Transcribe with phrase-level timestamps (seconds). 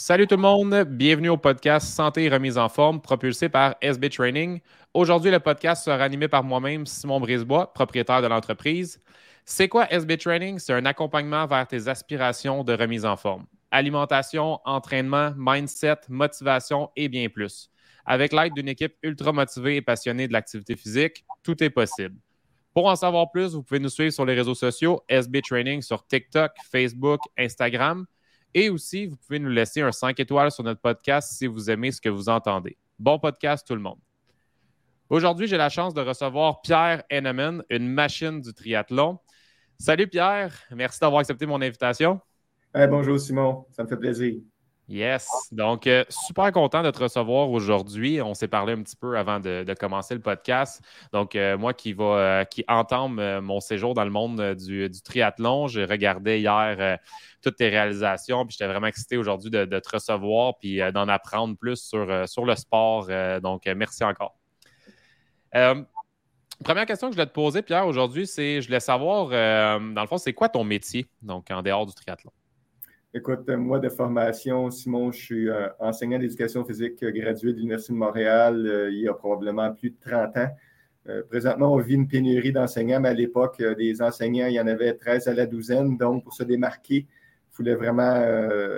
[0.00, 4.10] Salut tout le monde, bienvenue au podcast Santé et remise en forme propulsé par SB
[4.10, 4.60] Training.
[4.94, 9.02] Aujourd'hui, le podcast sera animé par moi-même, Simon Brisebois, propriétaire de l'entreprise.
[9.44, 10.60] C'est quoi SB Training?
[10.60, 13.46] C'est un accompagnement vers tes aspirations de remise en forme.
[13.72, 17.68] Alimentation, entraînement, mindset, motivation et bien plus.
[18.06, 22.14] Avec l'aide d'une équipe ultra motivée et passionnée de l'activité physique, tout est possible.
[22.72, 26.06] Pour en savoir plus, vous pouvez nous suivre sur les réseaux sociaux SB Training sur
[26.06, 28.06] TikTok, Facebook, Instagram.
[28.54, 31.90] Et aussi, vous pouvez nous laisser un 5 étoiles sur notre podcast si vous aimez
[31.90, 32.76] ce que vous entendez.
[32.98, 33.98] Bon podcast, tout le monde.
[35.10, 39.18] Aujourd'hui, j'ai la chance de recevoir Pierre Henneman, une machine du triathlon.
[39.78, 42.20] Salut Pierre, merci d'avoir accepté mon invitation.
[42.74, 44.40] bonjour Simon, ça me fait plaisir.
[44.88, 45.28] Yes.
[45.52, 48.22] Donc, euh, super content de te recevoir aujourd'hui.
[48.22, 50.82] On s'est parlé un petit peu avant de, commencer le podcast.
[51.12, 55.84] Donc, euh, moi qui va, euh, qui mon séjour dans le monde du, triathlon, j'ai
[55.84, 56.98] regardé hier
[57.42, 61.76] toutes tes réalisations, puis j'étais vraiment excité aujourd'hui de, te recevoir, puis d'en apprendre plus
[61.76, 63.08] sur, sur le sport.
[63.42, 64.36] donc, merci encore.
[65.52, 70.08] Première question que je voulais te poser, Pierre, aujourd'hui, c'est je voulais savoir, dans le
[70.08, 72.32] fond, c'est quoi ton métier, donc en dehors du triathlon?
[73.14, 77.98] Écoute, moi de formation, Simon, je suis euh, enseignant d'éducation physique gradué de l'Université de
[77.98, 80.50] Montréal euh, il y a probablement plus de 30 ans.
[81.08, 84.66] Euh, présentement, on vit une pénurie d'enseignants, mais à l'époque, des enseignants, il y en
[84.66, 85.96] avait 13 à la douzaine.
[85.96, 88.14] Donc, pour se démarquer, il fallait vraiment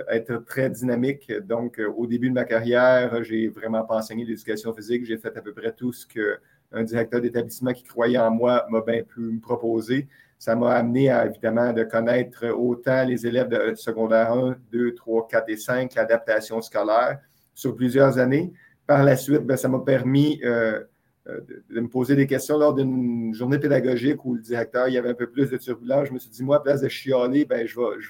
[0.08, 1.32] être très dynamique.
[1.42, 5.04] Donc, au début de ma carrière, j'ai vraiment pas enseigné l'éducation physique.
[5.06, 8.80] J'ai fait à peu près tout ce qu'un directeur d'établissement qui croyait en moi m'a
[8.80, 10.06] bien pu me proposer
[10.40, 15.28] ça m'a amené à, évidemment, de connaître autant les élèves de secondaire 1, 2, 3,
[15.28, 17.18] 4 et 5, l'adaptation scolaire,
[17.54, 18.50] sur plusieurs années.
[18.86, 20.80] Par la suite, ben, ça m'a permis euh,
[21.28, 24.98] euh, de, me poser des questions lors d'une journée pédagogique où le directeur, il y
[24.98, 26.08] avait un peu plus de turbulence.
[26.08, 28.00] Je me suis dit, moi, à place de chialer, ben, je, vais,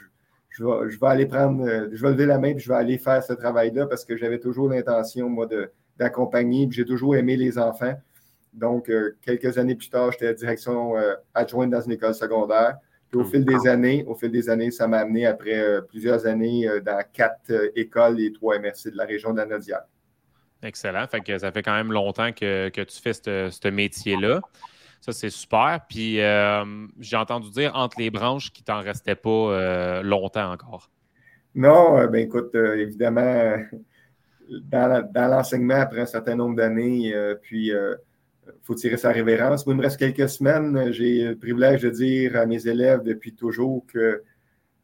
[0.50, 3.24] je, vais, aller prendre, euh, je vais lever la main et je vais aller faire
[3.24, 5.48] ce travail-là parce que j'avais toujours l'intention, moi,
[5.98, 6.68] d'accompagner.
[6.70, 7.94] J'ai toujours aimé les enfants.
[8.52, 12.76] Donc, euh, quelques années plus tard, j'étais direction euh, adjointe dans une école secondaire.
[13.10, 16.26] Puis au fil des années, au fil des années, ça m'a amené après euh, plusieurs
[16.26, 19.82] années dans quatre écoles et trois MRC de la région de la Nodière.
[20.62, 21.06] Excellent.
[21.08, 24.40] Fait que ça fait quand même longtemps que, tu fais ce métier-là.
[25.00, 25.80] Ça, c'est super.
[25.88, 26.16] Puis
[27.00, 30.88] j'ai entendu dire entre les branches qu'il t'en restait pas longtemps encore.
[31.56, 33.56] Non, ben écoute, évidemment,
[34.48, 37.12] dans, l'enseignement, après un certain nombre d'années,
[37.42, 37.72] puis
[38.62, 39.66] faut tirer sa révérence.
[39.66, 40.92] Moi, il me reste quelques semaines.
[40.92, 44.22] J'ai le privilège de dire à mes élèves depuis toujours que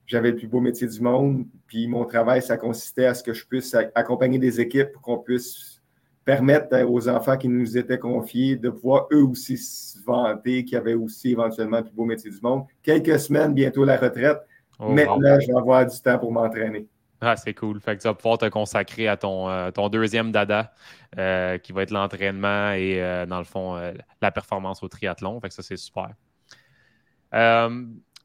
[0.07, 1.47] j'avais le plus beau métier du monde.
[1.67, 5.19] Puis mon travail, ça consistait à ce que je puisse accompagner des équipes pour qu'on
[5.19, 5.83] puisse
[6.25, 10.95] permettre aux enfants qui nous étaient confiés de pouvoir eux aussi se vanter qu'ils avaient
[10.95, 12.65] aussi éventuellement le plus beau métier du monde.
[12.83, 14.39] Quelques semaines, bientôt la retraite.
[14.79, 16.89] Oh, Maintenant, je vais avoir du temps pour m'entraîner.
[17.21, 17.81] Ah, c'est cool.
[17.81, 20.73] Fait que tu vas pouvoir te consacrer à ton, euh, deuxième dada,
[21.19, 23.81] euh, qui va être l'entraînement et, euh, dans le fond,
[24.21, 25.41] la performance au triathlon.
[25.41, 26.11] Fait que ça, c'est super.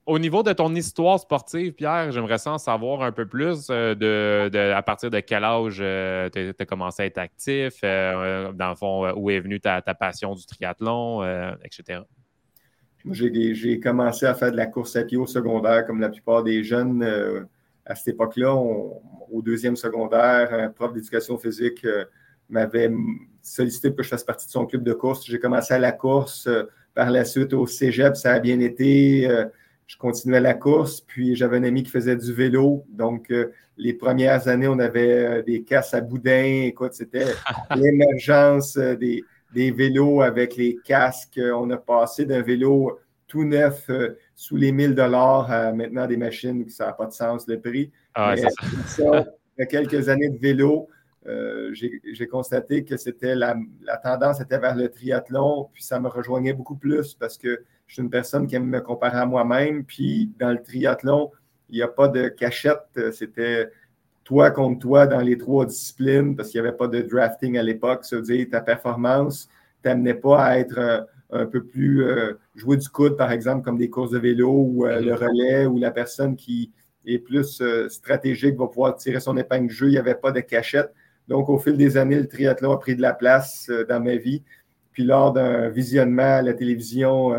[0.07, 4.81] au niveau de ton histoire sportive, Pierre, j'aimerais en savoir un peu plus de, à
[4.81, 9.39] partir de quel âge tu as commencé à être actif, dans le fond, où est
[9.39, 11.23] venue ta, ta passion du triathlon,
[11.63, 12.01] etc.
[13.09, 16.63] J'ai commencé à faire de la course à pied au secondaire, comme la plupart des
[16.63, 17.47] jeunes
[17.85, 22.05] à cette époque-là, au deuxième secondaire, un prof d'éducation physique euh,
[22.49, 22.91] m'avait
[23.41, 25.25] sollicité pour que je fasse partie de son club de course.
[25.25, 26.47] J'ai commencé à la course.
[26.47, 29.27] Euh, par la suite, au cégep, ça a bien été.
[29.29, 29.45] Euh,
[29.87, 32.85] je continuais la course, puis j'avais un ami qui faisait du vélo.
[32.89, 33.33] Donc,
[33.75, 36.63] les premières années, on avait des casses à boudin.
[36.65, 37.25] Écoute, c'était
[37.75, 39.21] l'émergence des,
[39.53, 41.41] des, vélos avec les casques.
[41.41, 43.89] On a passé d'un vélo tout neuf
[44.41, 47.59] sous les 1000 dollars à maintenant des machines qui ça n'a pas de sens le
[47.59, 47.91] prix.
[48.15, 48.49] Ah, Mais,
[48.87, 49.23] ça.
[49.55, 50.87] il y a quelques années de vélo,
[51.27, 53.55] euh, j'ai constaté que c'était la,
[54.03, 58.01] tendance était vers le triathlon, puis ça me rejoignait beaucoup plus parce que je suis
[58.01, 61.29] une personne qui aime me comparer à moi-même, puis dans le triathlon,
[61.69, 63.69] il n'y a pas de cachette, c'était
[64.23, 67.63] toi contre toi dans les trois disciplines parce qu'il n'y avait pas de drafting à
[67.63, 69.47] l'époque, ça veut dire ta performance
[69.83, 73.89] t'amenait pas à être un peu plus euh, jouer du coude, par exemple, comme des
[73.89, 76.71] courses de vélo ou euh, le relais, ou la personne qui
[77.05, 79.87] est plus euh, stratégique va pouvoir tirer son épingle de jeu.
[79.87, 80.93] Il n'y avait pas de cachette.
[81.27, 84.43] Donc, au fil des années, le triathlon a pris de la place dans ma vie.
[84.91, 87.33] Puis, lors d'un visionnement à la télévision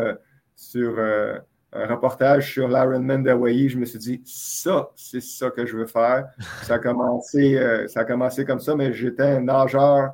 [0.55, 5.77] sur un reportage sur l'Ironman d'Hawaii, je me suis dit, ça, c'est ça que je
[5.77, 6.25] veux faire.
[6.63, 10.13] Ça a commencé, ça a commencé comme ça, mais j'étais un nageur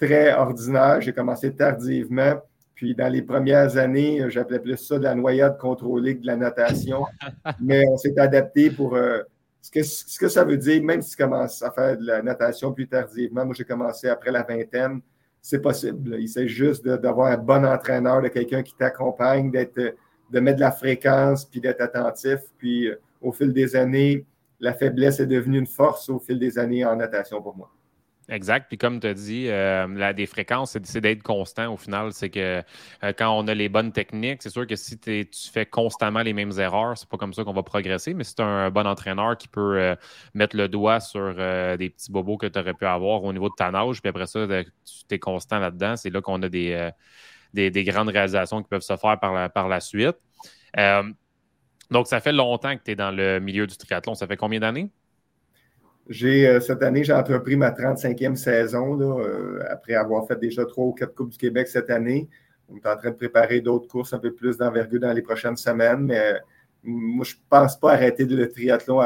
[0.00, 1.00] très ordinaire.
[1.00, 2.40] J'ai commencé tardivement.
[2.74, 6.26] Puis dans les premières années, euh, j'appelais plus ça de la noyade contrôlée que de
[6.26, 7.04] la natation.
[7.60, 9.22] Mais on s'est adapté pour euh,
[9.62, 12.22] Ce que, ce que ça veut dire, même si tu commences à faire de la
[12.22, 15.00] natation plus tardivement, moi j'ai commencé après la vingtaine,
[15.40, 16.16] c'est possible.
[16.18, 19.94] Il s'agit juste d'avoir un bon entraîneur, de quelqu'un qui t'accompagne, d'être,
[20.30, 22.40] de mettre de la fréquence, puis d'être attentif.
[22.58, 24.24] Puis euh, au fil des années,
[24.60, 27.70] la faiblesse est devenue une force au fil des années en natation pour moi.
[28.30, 28.68] Exact.
[28.68, 32.12] Puis comme tu as dit, euh, la, des fréquences, c'est d'être constant au final.
[32.12, 32.62] C'est que
[33.02, 36.32] euh, quand on a les bonnes techniques, c'est sûr que si tu fais constamment les
[36.32, 38.14] mêmes erreurs, c'est pas comme ça qu'on va progresser.
[38.14, 39.94] Mais c'est un, bon entraîneur qui peut euh,
[40.32, 43.54] mettre le doigt sur des petits bobos que tu aurais pu avoir au niveau de
[43.56, 46.90] ta nage, puis après ça, tu es constant là-dedans, c'est là, qu'on a des,
[47.52, 50.16] des, grandes réalisations qui peuvent se faire par la, par la suite.
[51.90, 54.14] donc, ça fait longtemps que tu es dans le milieu du triathlon.
[54.14, 54.90] Ça fait combien d'années?
[56.08, 60.84] J'ai, euh, cette année, j'ai entrepris ma 35e saison, euh, après avoir fait déjà trois
[60.84, 62.28] ou quatre Coupes du Québec cette année.
[62.68, 65.56] On est en train de préparer d'autres courses un peu plus d'envergure dans les prochaines
[65.56, 66.38] semaines, mais euh,
[66.82, 69.00] moi, je ne pense pas arrêter le triathlon,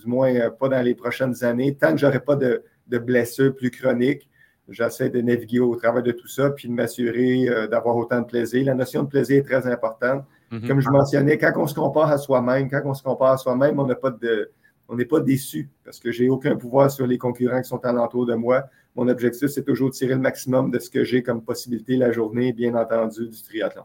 [0.00, 1.74] du moins pas dans les prochaines années.
[1.74, 4.28] Tant que je n'aurai pas de, blessures plus chroniques,
[4.68, 8.66] j'essaie de naviguer au travers de tout ça, puis de m'assurer d'avoir autant de plaisir.
[8.66, 10.24] La notion de plaisir est très importante.
[10.52, 10.68] Mm-hmm.
[10.68, 13.80] Comme je mentionnais, quand on se compare à soi-même, quand on se compare à soi-même,
[13.80, 14.52] on n'a pas de
[14.92, 18.26] on n'est pas déçu parce que j'ai aucun pouvoir sur les concurrents qui sont alentour
[18.26, 18.64] de moi.
[18.94, 22.12] Mon objectif, c'est toujours de tirer le maximum de ce que j'ai comme possibilité la
[22.12, 23.84] journée, bien entendu, du triathlon.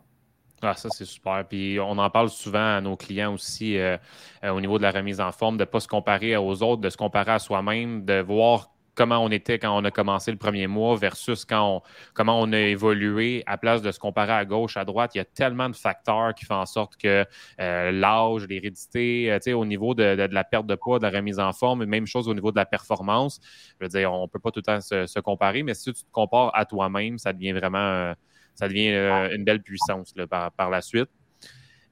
[0.62, 1.46] Ah, ça, c'est super.
[1.48, 3.96] Puis on en parle souvent à nos clients aussi euh,
[4.44, 6.82] euh, au niveau de la remise en forme, de ne pas se comparer aux autres,
[6.82, 10.38] de se comparer à soi-même, de voir comment on était quand on a commencé le
[10.38, 11.84] premier mois versus quand
[12.16, 15.12] comment on a évolué à place de se comparer à gauche, à droite.
[15.14, 17.24] Il y a tellement de facteurs qui font en sorte que
[17.62, 21.54] euh, l'âge, l'hérédité, euh, au niveau de, la perte de poids, de la remise en
[21.54, 23.40] forme, même chose au niveau de la performance.
[23.80, 26.04] Je veux dire, on ne peut pas tout le temps se, comparer, mais si tu
[26.04, 28.14] te compares à toi-même, ça devient vraiment euh,
[28.56, 28.90] ça devient
[29.36, 30.16] une belle puissance
[30.58, 31.10] par, la suite.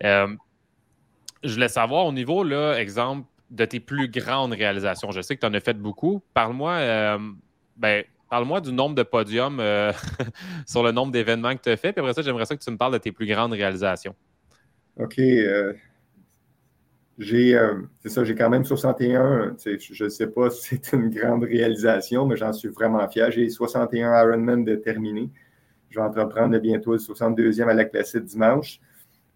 [0.02, 0.36] je
[1.44, 5.12] voulais savoir au niveau, là, exemple, de tes plus grandes réalisations?
[5.12, 6.22] Je sais que tu en as fait beaucoup.
[6.34, 7.18] Parle-moi euh,
[7.78, 9.92] ben, parle-moi du nombre de podiums euh,
[10.66, 11.92] sur le nombre d'événements que tu as fait.
[11.94, 14.16] Puis après ça, j'aimerais ça que tu me parles de tes plus grandes réalisations.
[14.98, 15.20] OK.
[15.20, 15.74] Euh,
[17.18, 17.58] j'ai,
[18.02, 19.56] c'est ça, j'ai quand même 61.
[19.66, 23.32] Je ne sais pas si c'est une grande réalisation, mais j'en suis vraiment fier.
[23.32, 25.30] J'ai 61 Ironman de terminé.
[25.90, 28.82] Je vais entreprendre bientôt le 62e à la classique dimanche.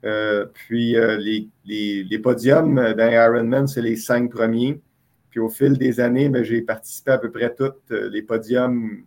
[0.06, 4.80] Euh, puis euh, les, podiums d'un Ironman, c'est les cinq premiers.
[5.30, 9.04] Puis au fil des années, ben, j'ai participé à peu près tous euh, les podiums,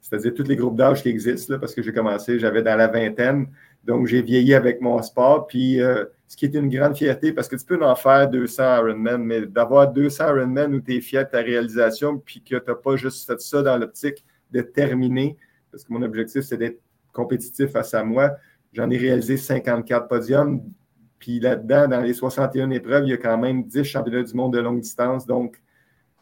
[0.00, 3.46] c'est-à-dire tous les groupes d'âge qui existent, parce que j'ai commencé, j'avais dans la vingtaine.
[3.84, 5.46] Donc j'ai vieilli avec mon sport.
[5.46, 5.80] Puis
[6.26, 9.46] ce qui est une grande fierté, parce que tu peux en faire 200 Ironman, mais
[9.46, 12.96] d'avoir 200 Ironman où tu es fier de ta réalisation, puis que tu n'as pas
[12.96, 15.36] juste fait ça dans l'optique de terminer,
[15.70, 16.80] parce que mon objectif, c'est d'être
[17.12, 18.36] compétitif face à moi.
[18.72, 20.62] J'en ai réalisé 54 podiums.
[21.18, 24.52] Puis là-dedans, dans les 61 épreuves, il y a quand même 10 championnats du monde
[24.52, 25.26] de longue distance.
[25.26, 25.60] Donc,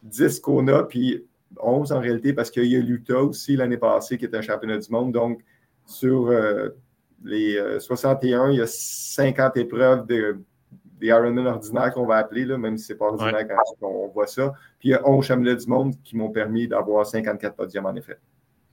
[0.03, 1.25] 10 qu'on a, puis
[1.59, 4.77] 11 en réalité, parce qu'il y a l'Utah aussi l'année passée qui est un championnat
[4.77, 5.11] du monde.
[5.11, 5.41] Donc,
[5.85, 6.69] sur euh,
[7.23, 10.39] les 61, euh, il y a 50 épreuves de,
[10.99, 14.07] des Ironman ordinaires qu'on va appeler, là, même si ce n'est pas ordinaire quand on
[14.07, 14.53] voit ça.
[14.79, 17.95] Puis il y a 11 championnats du monde qui m'ont permis d'avoir 54 podiums en
[17.95, 18.17] effet.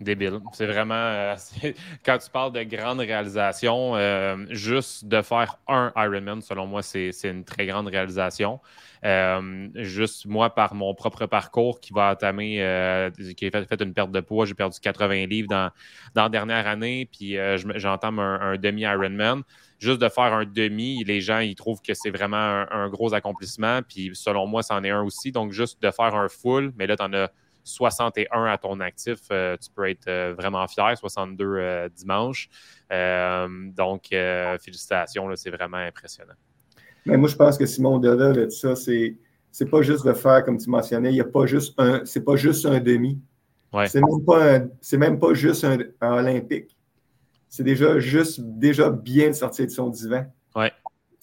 [0.00, 0.41] Débile.
[0.52, 1.37] C'est vraiment, euh,
[2.05, 7.12] quand tu parles de grande réalisation, euh, juste de faire un Ironman, selon moi, c'est
[7.25, 8.61] une très grande réalisation.
[9.05, 12.56] Euh, juste moi, par mon propre parcours qui va entamer,
[13.36, 15.70] qui a fait, une perte de poids, j'ai perdu 80 livres dans,
[16.15, 17.36] dans la dernière année, puis
[17.77, 19.43] j'entame un, demi-Ironman.
[19.79, 23.13] Juste de faire un demi, les gens, ils trouvent que c'est vraiment un, un, gros
[23.13, 25.31] accomplissement, puis selon moi, c'en est un aussi.
[25.31, 27.29] Donc, juste de faire un full, mais là, tu en as
[27.65, 32.49] 61 à ton actif, euh, tu peux être euh, vraiment fier, 62 euh, dimanche.
[32.91, 34.09] donc,
[34.61, 36.35] félicitations, c'est vraiment impressionnant.
[37.06, 39.17] Mais moi, je pense que Simon, de ça, c'est
[39.51, 42.25] c'est pas juste de faire, comme tu mentionnais, il y a pas juste un, c'est
[42.25, 43.21] pas juste un demi.
[43.87, 44.61] C'est même pas
[44.97, 46.77] même pas juste un, olympique.
[47.49, 50.27] C'est déjà juste déjà bien de sortir de son divan.
[50.56, 50.73] Ouais.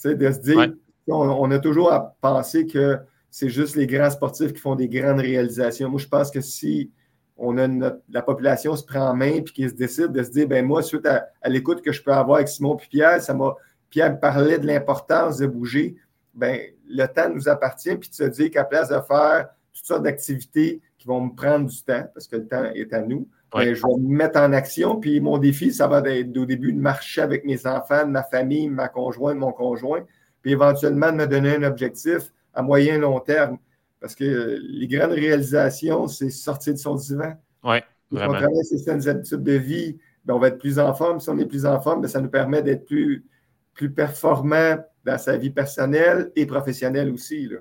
[0.03, 0.73] de se dire,
[1.07, 2.99] on, a toujours à penser que
[3.31, 5.89] c'est juste les grands sportifs qui font des grandes réalisations.
[5.89, 6.91] Moi, je pense que si
[7.37, 10.47] on a la population se prend en main et qu'ils se décide de se dire,
[10.47, 13.55] ben moi, suite à, l'écoute que je peux avoir avec Simon et Pierre, ça m'a
[13.89, 15.95] Pierre parlait de l'importance de bouger.
[16.33, 20.03] Ben, le temps nous appartient, puis de se dire qu'à place de faire toutes sortes
[20.03, 23.73] d'activités qui vont me prendre du temps, parce que le temps est à nous, ben,
[23.73, 24.99] je vais me mettre en action.
[24.99, 28.23] Puis mon défi, ça va être au début de marcher avec mes enfants, de ma
[28.23, 30.05] famille, ma conjointe, mon conjoint,
[30.41, 33.57] puis éventuellement de me donner un objectif à moyen long terme.
[33.99, 37.33] Parce que les grandes réalisations, c'est sortir de son divan.
[37.63, 37.77] Oui,
[38.09, 38.33] vraiment.
[38.33, 41.19] on travaille certaines habitudes de vie, ben, on va être plus en forme.
[41.19, 43.25] Si on est plus en forme, ben, ça nous permet d'être plus,
[43.73, 47.47] plus performant dans sa vie personnelle et professionnelle aussi.
[47.47, 47.59] Là.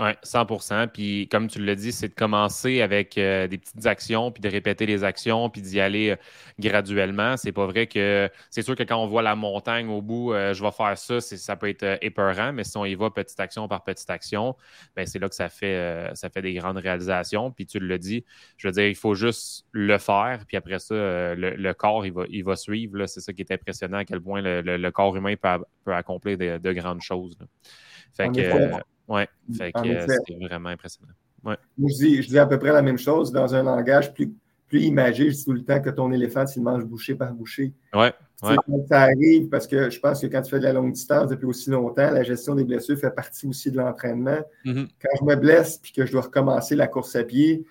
[0.00, 4.32] Oui, 100% Puis comme tu l'as dit, c'est de commencer avec euh, des petites actions,
[4.32, 6.16] puis de répéter les actions, puis d'y aller euh,
[6.58, 7.36] graduellement.
[7.36, 10.54] C'est pas vrai que c'est sûr que quand on voit la montagne au bout, euh,
[10.54, 13.68] je vais faire ça, ça peut être épeurant, mais si on y va petite action
[13.68, 14.56] par petite action,
[14.96, 17.50] ben c'est là que ça fait, ça fait des grandes réalisations.
[17.50, 18.24] Puis tu l'as dit,
[18.56, 20.94] je veux dire, il faut juste le faire, puis après ça,
[21.34, 23.04] le, corps, il va, il va suivre.
[23.06, 27.02] C'est ça qui est impressionnant, à quel point le, corps humain peut, accomplir de, grandes
[27.02, 27.36] choses.
[28.16, 28.80] Fait que.
[29.10, 31.12] Oui, que c'est vraiment impressionnant.
[31.42, 31.56] Ouais.
[31.78, 34.32] je, dis, je dis à peu près la même chose dans un langage plus,
[34.68, 35.30] plus imagé.
[35.30, 37.72] Je dis tout le temps que ton éléphant, il mange bouchée par bouchée.
[37.92, 38.12] Ouais,
[38.42, 38.56] ouais.
[38.88, 41.46] Ça arrive parce que je pense que quand tu fais de la longue distance depuis
[41.46, 44.38] aussi longtemps, la gestion des blessures fait partie aussi de l'entraînement.
[44.64, 44.88] Mm-hmm.
[45.02, 47.64] Quand je me blesse et que je dois recommencer la course à pied,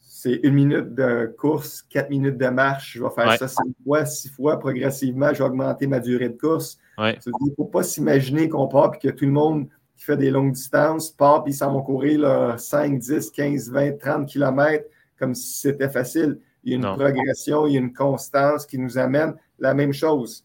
[0.00, 2.94] c'est une minute de course, quatre minutes de marche.
[2.98, 4.58] Je vais faire ça cinq fois, six fois.
[4.58, 6.76] Progressivement, je vais augmenter ma durée de course.
[6.98, 10.30] Il ne faut pas s'imaginer qu'on part et que tout le monde qui fait des
[10.30, 14.84] longues distances part, puis ils s'en vont courir 5, 10, 15, 20, 30 km
[15.18, 16.38] comme si c'était facile.
[16.62, 19.92] Il y a une progression, il y a une constance qui nous amène la même
[19.92, 20.44] chose.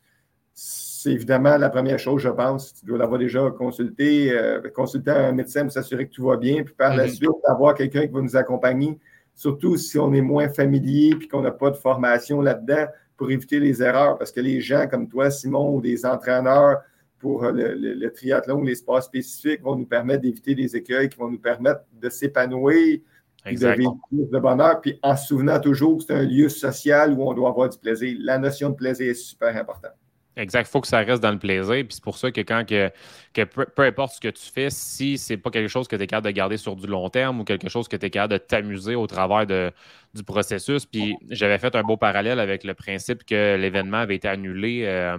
[0.53, 2.73] C'est évidemment la première chose, je pense.
[2.73, 6.63] Tu dois l'avoir déjà consulté, euh, consulter un médecin pour s'assurer que tout va bien,
[6.63, 7.15] puis par la mm-hmm.
[7.15, 8.97] suite, avoir quelqu'un qui va nous accompagner,
[9.35, 13.59] surtout si on est moins familier puis qu'on n'a pas de formation là-dedans pour éviter
[13.59, 14.17] les erreurs.
[14.17, 16.81] Parce que les gens comme toi, Simon, ou des entraîneurs,
[17.23, 21.31] pour euh, le, triathlon les sports spécifiques vont nous permettre d'éviter des écueils qui vont
[21.31, 22.99] nous permettre de s'épanouir,
[23.45, 27.23] de vivre de bonheur, puis en se souvenant toujours que c'est un lieu social où
[27.23, 28.17] on doit avoir du plaisir.
[28.19, 29.93] La notion de plaisir est super importante.
[30.35, 30.67] Exact.
[30.67, 31.85] Il faut que ça reste dans le plaisir.
[31.85, 32.91] Puis c'est pour ça que quand que,
[33.43, 36.27] peu, importe ce que tu fais, si c'est pas quelque chose que tu es capable
[36.27, 38.95] de garder sur du long terme ou quelque chose que tu es capable de t'amuser
[38.95, 39.71] au travers de,
[40.13, 40.85] du processus.
[40.85, 44.83] Puis j'avais fait un beau parallèle avec le principe que l'événement avait été annulé.
[44.85, 45.17] Euh,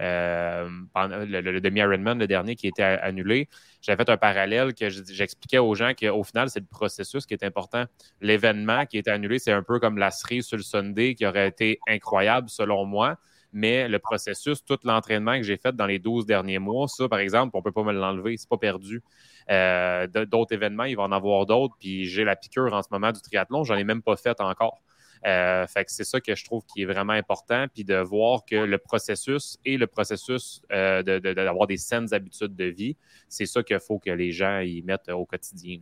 [0.00, 3.48] euh, le, demi-Ironman, le dernier qui était annulé,
[3.82, 7.44] j'avais fait un parallèle que j'expliquais aux gens qu'au final, c'est le processus qui est
[7.44, 7.84] important.
[8.20, 11.48] L'événement qui était annulé, c'est un peu comme la cerise sur le Sunday qui aurait
[11.48, 13.18] été incroyable selon moi.
[13.52, 17.18] Mais le processus, tout l'entraînement que j'ai fait dans les 12 derniers mois, ça, par
[17.18, 19.02] exemple, on ne peut pas me l'enlever, c'est pas perdu.
[19.50, 23.10] Euh, d'autres événements, il va en avoir d'autres, puis j'ai la piqûre en ce moment
[23.10, 24.80] du triathlon, j'en ai même pas fait encore.
[25.26, 28.44] Euh, fait que c'est ça que je trouve qui est vraiment important, puis de voir
[28.44, 32.96] que le processus et le processus euh, d'avoir des saines habitudes de vie,
[33.28, 35.80] c'est ça qu'il faut que les gens y mettent au quotidien.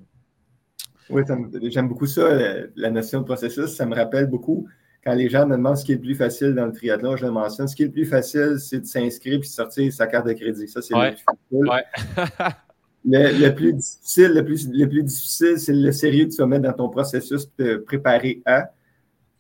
[1.11, 1.23] Oui,
[1.71, 2.29] j'aime beaucoup ça,
[2.77, 3.77] la notion de processus.
[3.77, 4.69] Ça me rappelle beaucoup
[5.05, 7.27] quand les gens me demandent ce qui est le plus facile dans le triathlon, je
[7.27, 7.69] le mentionne.
[7.69, 10.33] Ce qui est le plus facile, c'est de s'inscrire et de sortir sa carte de
[10.33, 10.69] crédit.
[10.69, 12.55] Ça, c'est le plus facile.
[13.05, 16.65] le, plus difficile, le plus, le plus difficile, c'est le sérieux que tu vas mettre
[16.65, 18.71] dans ton processus te préparer à.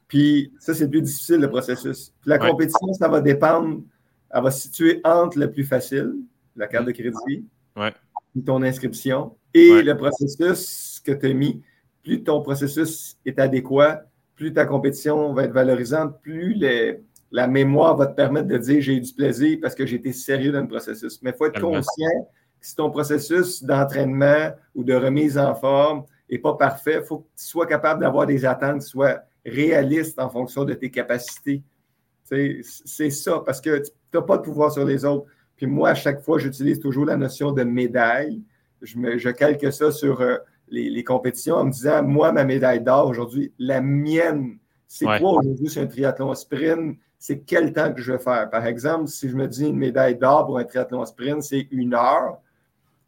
[0.08, 2.14] Puis ça, c'est plus difficile, le processus.
[2.20, 3.82] Puis la compétition, ça va dépendre,
[4.30, 6.14] elle va se situer entre le plus facile,
[6.56, 7.46] la carte de crédit,
[7.76, 7.92] ouais.
[8.44, 11.62] ton inscription, et le processus que tu as mis.
[12.02, 14.02] Plus ton processus est adéquat,
[14.34, 16.56] plus ta compétition va être valorisante, plus
[17.30, 20.12] la mémoire va te permettre de dire j'ai eu du plaisir parce que j'ai été
[20.12, 21.20] sérieux dans le processus.
[21.22, 22.28] Mais il faut être conscient
[22.60, 27.18] que si ton processus d'entraînement ou de remise en forme n'est pas parfait, il faut
[27.18, 31.62] que tu sois capable d'avoir des attentes qui soient réaliste en fonction de tes capacités.
[32.24, 35.26] C'est ça, parce que tu n'as pas de pouvoir sur les autres.
[35.56, 38.42] Puis moi, à chaque fois, j'utilise toujours la notion de médaille.
[38.82, 40.36] Je, me, je calque ça sur euh,
[40.68, 45.68] les, compétitions en me disant, moi, ma médaille d'or aujourd'hui, la mienne, c'est quoi aujourd'hui
[45.68, 46.98] c'est un triathlon sprint?
[47.18, 48.48] C'est quel temps que je vais faire?
[48.48, 51.94] Par exemple, si je me dis une médaille d'or pour un triathlon sprint, c'est une
[51.94, 52.38] heure.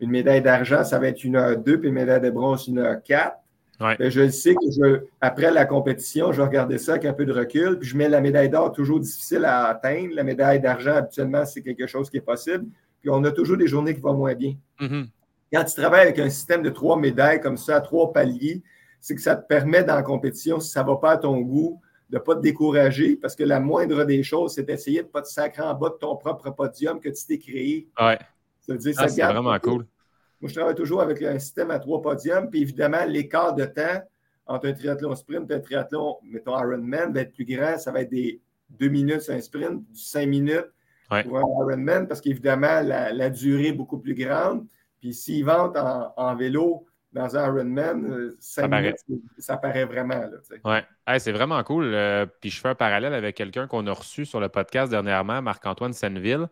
[0.01, 2.79] Une médaille d'argent, ça va être une heure deux, puis une médaille de bronze, une
[2.79, 3.37] heure quatre.
[3.81, 7.25] Ben, je sais que je, après la compétition, je vais regarder ça avec un peu
[7.25, 7.79] de recul.
[7.79, 10.15] Puis je mets la médaille d'or toujours difficile à atteindre.
[10.15, 12.67] La médaille d'argent, habituellement, c'est quelque chose qui est possible.
[13.01, 14.55] Puis on a toujours des journées qui vont moins bien.
[14.81, 15.07] Mm-hmm.
[15.53, 18.63] Quand tu travailles avec un système de trois médailles comme ça, trois paliers,
[19.01, 21.41] c'est que ça te permet dans la compétition, si ça ne va pas à ton
[21.41, 25.07] goût, de ne pas te décourager parce que la moindre des choses, c'est d'essayer de
[25.07, 27.89] ne pas te sacrer en bas de ton propre podium que tu t'es créé.
[27.99, 28.19] Ouais.
[28.61, 29.87] Ça veut ah, c'est vraiment cool.
[30.41, 32.49] Moi, je travaille toujours avec un système à trois podiums.
[32.51, 34.03] Puis évidemment, l'écart de temps
[34.47, 37.79] entre un triathlon sprint et un triathlon, mettons Ironman, va être plus grand.
[37.79, 40.71] Ça va être des deux minutes sur un sprint, cinq minutes
[41.09, 44.67] pour un Ironman, parce qu'évidemment, la, durée est beaucoup plus grande.
[45.01, 45.77] Puis s'ils vendent
[46.17, 48.95] en, vélo, dans un Ironman, euh, ça, paraît.
[49.39, 50.23] ça paraît vraiment.
[50.65, 50.79] Oui,
[51.19, 51.93] c'est vraiment cool.
[51.93, 55.43] Euh, puis je fais un parallèle avec quelqu'un qu'on a reçu sur le podcast dernièrement,
[55.43, 56.47] Marc-Antoine Senneville.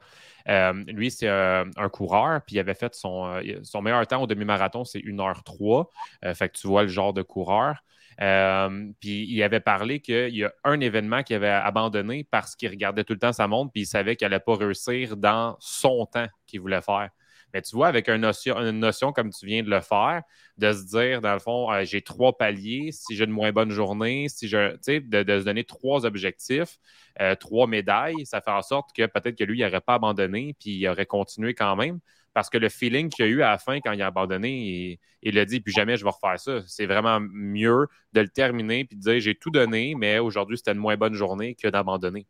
[0.49, 4.85] Euh, lui, c'est un coureur, puis il avait fait son, son meilleur temps au demi-marathon,
[4.85, 5.87] c'est 1h03.
[6.35, 7.85] fait que tu vois le genre de coureur.
[8.19, 13.05] puis il avait parlé qu'il y a un événement qu'il avait abandonné parce qu'il regardait
[13.05, 16.27] tout le temps sa montre, puis il savait qu'il n'allait pas réussir dans son temps
[16.47, 17.11] qu'il voulait faire.
[17.55, 20.23] Mais tu vois, avec une notion, comme tu viens de le faire,
[20.59, 23.71] de se dire, dans le fond, euh, j'ai trois paliers, si j'ai une moins bonne
[23.71, 26.79] journée, si je, de, de se donner trois objectifs,
[27.21, 30.55] euh, trois médailles, ça fait en sorte que peut-être que lui, il n'aurait pas abandonné,
[30.61, 32.01] puis il aurait continué quand même.
[32.35, 35.35] Parce que le feeling qu'il a eu à la fin quand il a abandonné, il,
[35.35, 36.61] l'a dit, puis jamais je vais refaire ça.
[36.67, 40.73] C'est vraiment mieux de le terminer puis de dire j'ai tout donné, mais aujourd'hui, c'était
[40.73, 42.27] une moins bonne journée que d'abandonner.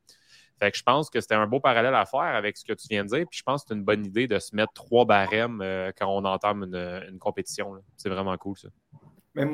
[0.59, 2.89] Fait que je pense que c'était un beau parallèle à faire avec ce que tu
[2.89, 3.27] viens de dire.
[3.29, 6.09] Puis je pense que c'est une bonne idée de se mettre trois barèmes euh, quand
[6.09, 7.75] on entame une, compétition.
[7.97, 8.69] C'est vraiment cool, ça.
[9.35, 9.47] Mais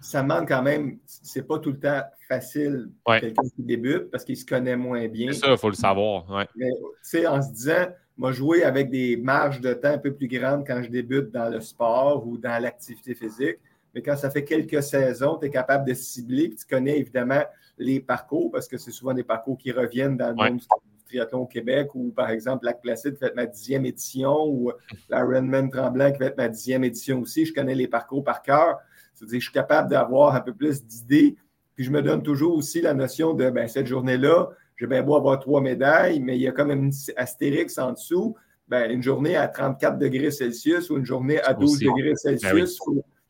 [0.00, 4.24] ça demande quand même, c'est pas tout le temps facile pour quelqu'un qui débute parce
[4.24, 5.32] qu'il se connaît moins bien.
[5.32, 6.28] C'est ça, il faut le savoir.
[6.28, 6.48] Ouais.
[6.56, 10.12] Mais tu sais, en se disant, moi, jouer avec des marges de temps un peu
[10.12, 13.58] plus grandes quand je débute dans le sport ou dans l'activité physique.
[13.94, 17.42] Mais quand ça fait quelques saisons, tu es capable de cibler, tu connais évidemment
[17.78, 21.40] les parcours, parce que c'est souvent des parcours qui reviennent dans le monde du triathlon
[21.40, 24.70] au Québec, ou par exemple, Lac Placide qui va être ma dixième édition, ou
[25.08, 27.46] la Renman Tremblant qui va être ma dixième édition aussi.
[27.46, 28.78] Je connais les parcours par cœur.
[29.14, 31.36] C'est-à-dire que je suis capable d'avoir un peu plus d'idées.
[31.74, 35.16] Puis je me donne toujours aussi la notion de ben, cette journée-là, j'ai bien beau
[35.16, 38.34] avoir trois médailles, mais il y a quand même une astérix en dessous.
[38.68, 42.78] Ben, une journée à 34 degrés Celsius ou une journée à 12 degrés ben Celsius,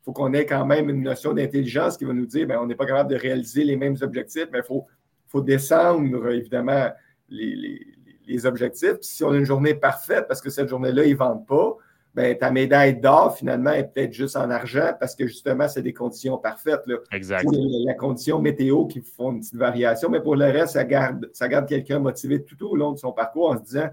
[0.00, 2.66] il faut qu'on ait quand même une notion d'intelligence qui va nous dire ben, on
[2.66, 4.86] n'est pas capable de réaliser les mêmes objectifs, mais il faut,
[5.26, 6.88] faut, descendre évidemment
[7.28, 8.96] les, objectifs.
[9.02, 11.76] si on a une journée parfaite, parce que cette journée-là, ils ne vendent pas,
[12.14, 15.92] ben, ta médaille d'or, finalement, est peut-être juste en argent parce que justement, c'est des
[15.92, 16.86] conditions parfaites.
[16.86, 16.96] Là.
[17.12, 17.46] Exact.
[17.84, 21.46] La condition météo qui font une petite variation, mais pour le reste, ça garde, ça
[21.46, 23.90] garde quelqu'un motivé tout au long de son parcours en se disant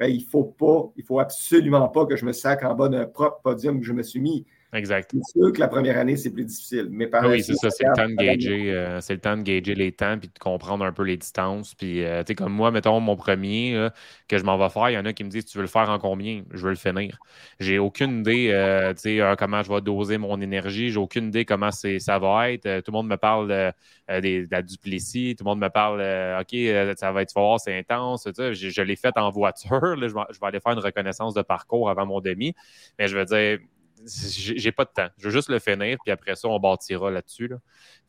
[0.00, 3.06] il ne faut pas, il faut absolument pas que je me sac en bas d'un
[3.06, 4.44] propre podium que je me suis mis.
[4.76, 5.10] Exact.
[5.12, 6.88] C'est sûr que la première année, c'est plus difficile.
[6.90, 7.70] Mais oui, c'est ça.
[7.70, 10.38] C'est le, temps de gager, euh, c'est le temps de gager les temps puis de
[10.38, 11.74] comprendre un peu les distances.
[11.74, 13.88] Puis, euh, tu sais, comme moi, mettons, mon premier
[14.28, 15.68] que je m'en vais faire, il y en a qui me disent Tu veux le
[15.68, 17.18] faire en combien Je veux le finir.
[17.58, 20.90] J'ai aucune idée, euh, tu sais, comment je vais doser mon énergie.
[20.90, 22.80] J'ai aucune idée comment ça va être.
[22.80, 25.34] tout le monde me parle de, la duplicie.
[25.38, 26.00] Tout le monde me parle
[26.40, 28.28] OK, ça va être fort, c'est intense.
[28.36, 29.96] Je, je l'ai fait en voiture.
[29.96, 32.54] je vais aller faire une reconnaissance de parcours avant mon demi.
[32.98, 33.58] Mais je veux dire,
[34.04, 35.08] j'ai pas de temps.
[35.18, 37.50] Je veux juste le finir, puis après ça, on bâtira là-dessus.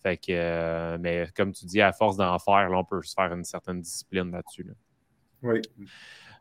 [0.04, 3.32] Fait que, euh, mais comme tu dis, à force d'en faire, on peut se faire
[3.34, 4.67] une certaine discipline là-dessus.
[5.43, 5.62] Oui.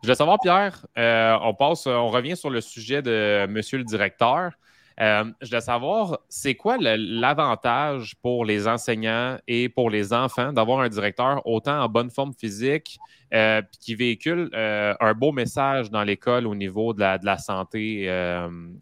[0.03, 3.85] Je veux savoir, Pierre, euh, on passe, on revient sur le sujet de Monsieur le
[3.85, 4.53] directeur.
[5.01, 10.81] Euh, je veux savoir, c'est quoi l'avantage pour les enseignants et pour les enfants d'avoir
[10.81, 12.99] un directeur autant en bonne forme physique
[13.35, 18.05] euh, qui véhicule euh, un beau message dans l'école au niveau de la, santé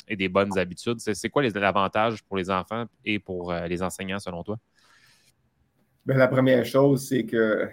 [0.08, 1.00] et des bonnes habitudes?
[1.00, 4.58] C'est quoi les avantages pour les enfants et pour les enseignants selon toi?
[6.06, 7.68] Bien, la première chose, c'est que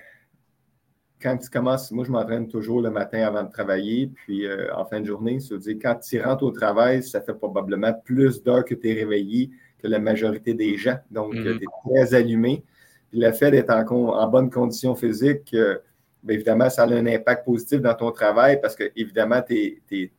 [1.21, 4.85] quand tu commences, moi, je m'entraîne toujours le matin avant de travailler, puis euh, en
[4.85, 8.41] fin de journée, ça veut dire quand tu rentres au travail, ça fait probablement plus
[8.43, 10.97] d'heures que tu es réveillé que la majorité des gens.
[11.09, 11.43] Donc, mhm.
[11.43, 12.63] tu es très allumé.
[13.09, 15.77] Puis le fait d'être en, bonne condition physique, euh,
[16.23, 19.41] bien évidemment, ça a un impact positif dans ton travail parce que, évidemment,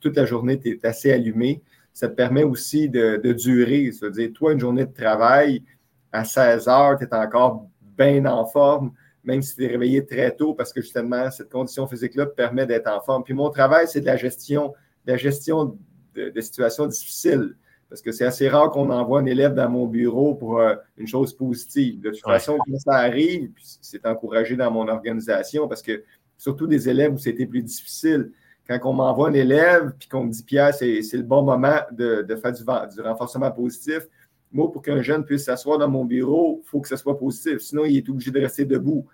[0.00, 1.62] toute la journée, tu es assez allumé.
[1.92, 3.92] Ça te permet aussi de, de durer.
[3.92, 5.62] Ça veut dire, toi, une journée de travail,
[6.10, 8.92] à 16 heures, tu es encore bien en forme
[9.24, 12.66] même si tu es réveillé très tôt, parce que justement, cette condition physique-là te permet
[12.66, 13.22] d'être en forme.
[13.22, 14.74] Puis mon travail, c'est de la gestion,
[15.06, 15.76] de la gestion
[16.14, 17.56] de, situations difficiles.
[17.88, 21.06] Parce que c'est assez rare qu'on envoie un élève dans mon bureau pour euh, une
[21.06, 22.00] chose positive.
[22.00, 26.02] De toute façon, quand ça arrive, c'est encouragé dans mon organisation parce que
[26.38, 28.32] surtout des élèves où c'était plus difficile.
[28.66, 32.24] Quand on m'envoie un élève puis qu'on me dit Pierre, c'est le bon moment de,
[32.40, 34.08] faire du, du renforcement positif,
[34.52, 37.58] moi, pour qu'un jeune puisse s'asseoir dans mon bureau, il faut que ce soit positif.
[37.58, 39.06] Sinon, il est obligé de rester debout.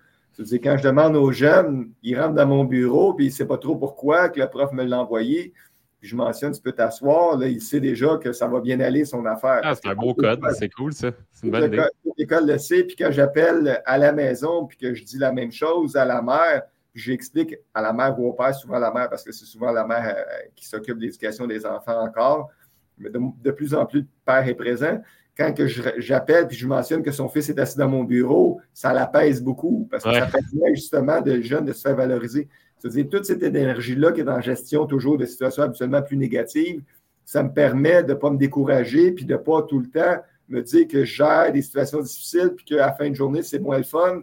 [0.44, 3.46] C'est quand je demande aux jeunes, ils rentrent dans mon bureau, puis il ne sait
[3.46, 5.53] pas trop pourquoi, que le prof me l'a envoyé.
[5.98, 7.37] Puis je mentionne, tu peux t'asseoir.
[7.37, 9.61] Là, il sait déjà que ça va bien aller, son affaire.
[9.64, 10.40] Ah, c'est un beau code.
[10.57, 11.11] C'est cool, ça.
[11.33, 11.83] C'est une bonne idée.
[12.16, 12.85] L'école le sait.
[12.85, 16.22] Puis quand j'appelle à la maison, puis que je dis la même chose à la
[16.22, 16.62] mère,
[16.94, 19.72] j'explique à la mère ou au père, souvent à la mère, parce que c'est souvent
[19.72, 20.22] la mère euh,
[20.55, 22.48] qui s'occupe de l'éducation des enfants encore.
[22.96, 25.01] Mais de, de, plus en plus, le père est présent
[25.38, 25.55] quand
[25.98, 29.87] j'appelle puis je mentionne que son fils est assis dans mon bureau, ça l'apaise beaucoup
[29.90, 32.48] parce que ça permet justement de jeunes de se faire valoriser.
[32.79, 36.83] C'est-à-dire, toute cette énergie-là qui est en gestion toujours de situations absolument plus négatives,
[37.24, 40.16] ça me permet de ne pas me décourager puis de ne pas tout le temps
[40.48, 43.59] me dire que je gère des situations difficiles puis qu'à la fin de journée, c'est
[43.59, 44.22] moins le fun.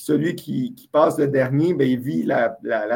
[0.00, 2.48] Puis celui qui, passe le dernier, bien, il vit la,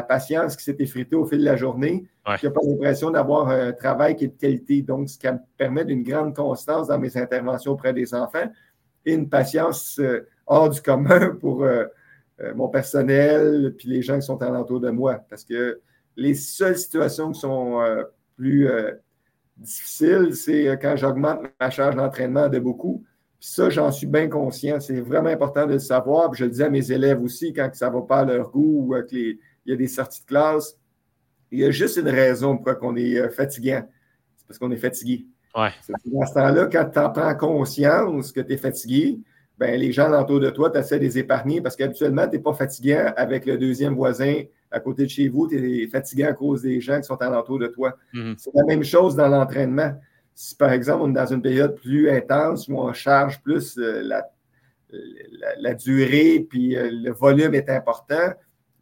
[0.09, 2.07] patience qui s'est effritée au fil de la journée.
[2.27, 4.81] Il n'a pas l'impression d'avoir un travail qui est de qualité.
[4.81, 8.51] Donc, ce qui me permet d'une grande constance dans mes interventions auprès des enfants
[9.05, 11.85] et une patience euh, hors du commun pour euh,
[12.41, 15.21] euh, mon personnel puis les gens qui sont alentour de moi.
[15.29, 15.81] Parce que
[16.17, 17.83] les seules situations qui sont
[18.37, 18.67] plus
[19.59, 23.05] difficile, c'est quand j'augmente ma charge d'entraînement de beaucoup.
[23.47, 24.81] Ça, j'en suis bien conscient.
[24.81, 26.31] C'est vraiment important de le savoir.
[26.31, 28.51] Puis je le dis à mes élèves aussi quand ça ne va pas à leur
[28.51, 30.79] goût ou qu'il y a des sorties de classe.
[31.51, 33.87] Il y a juste une raison pourquoi on est euh, fatigant.
[34.35, 35.27] C'est parce qu'on est fatigué.
[35.55, 35.69] Ouais.
[36.07, 39.21] Dans ce temps-là, quand tu en prends conscience que tu es fatigué,
[39.59, 42.43] ben, les gens autour de toi, tu essaies de les épargner parce qu'habituellement, tu n'es
[42.43, 46.33] pas fatiguant avec le deuxième voisin à côté de chez vous, tu es fatigué à
[46.33, 47.95] cause des gens qui sont alentour de toi.
[48.15, 48.37] Mhm.
[48.39, 49.93] C'est la même chose dans l'entraînement.
[50.35, 54.03] Si par exemple, on est dans une période plus intense où on charge plus euh,
[54.03, 54.27] la,
[55.59, 58.33] la, durée puis euh, le volume est important,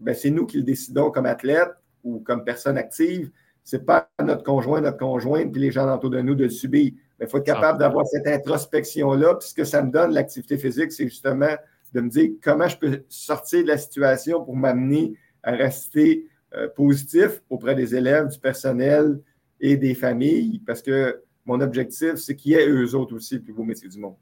[0.01, 1.71] ben, c'est nous qui le décidons comme athlète
[2.05, 3.31] ou comme personne active.
[3.65, 6.51] Ce n'est pas notre conjoint, notre conjointe, puis les gens autour de nous de le
[6.51, 6.93] subir.
[7.21, 9.37] Il faut être capable d'avoir cette introspection-là.
[9.37, 11.55] Puis ce que ça me donne, l'activité physique, c'est justement
[11.93, 16.69] de me dire comment je peux sortir de la situation pour m'amener à rester euh,
[16.69, 19.21] positif auprès des élèves, du personnel
[19.61, 23.43] et des familles, parce que mon objectif, c'est qu'il y ait eux autres aussi le
[23.43, 24.17] plus beau du monde.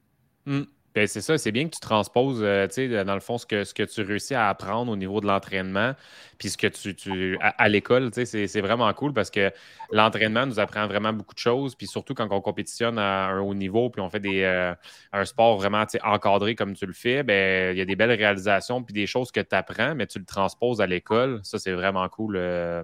[0.92, 2.66] Ben, c'est ça, c'est bien que tu transposes, euh,
[3.04, 5.94] dans le fond, ce que, ce que tu réussis à apprendre au niveau de l'entraînement,
[6.36, 9.52] puis ce que tu, tu à, l'école, c'est vraiment cool parce que
[9.92, 13.54] l'entraînement nous apprend vraiment beaucoup de choses, puis surtout quand on compétitionne à un haut
[13.54, 14.74] niveau, puis on fait des, euh,
[15.12, 18.82] un sport vraiment encadré comme tu le fais, ben il y a des belles réalisations,
[18.82, 21.38] puis des choses que tu apprends, mais tu le transposes à l'école.
[21.44, 22.34] Ça, c'est vraiment cool.
[22.36, 22.82] Euh,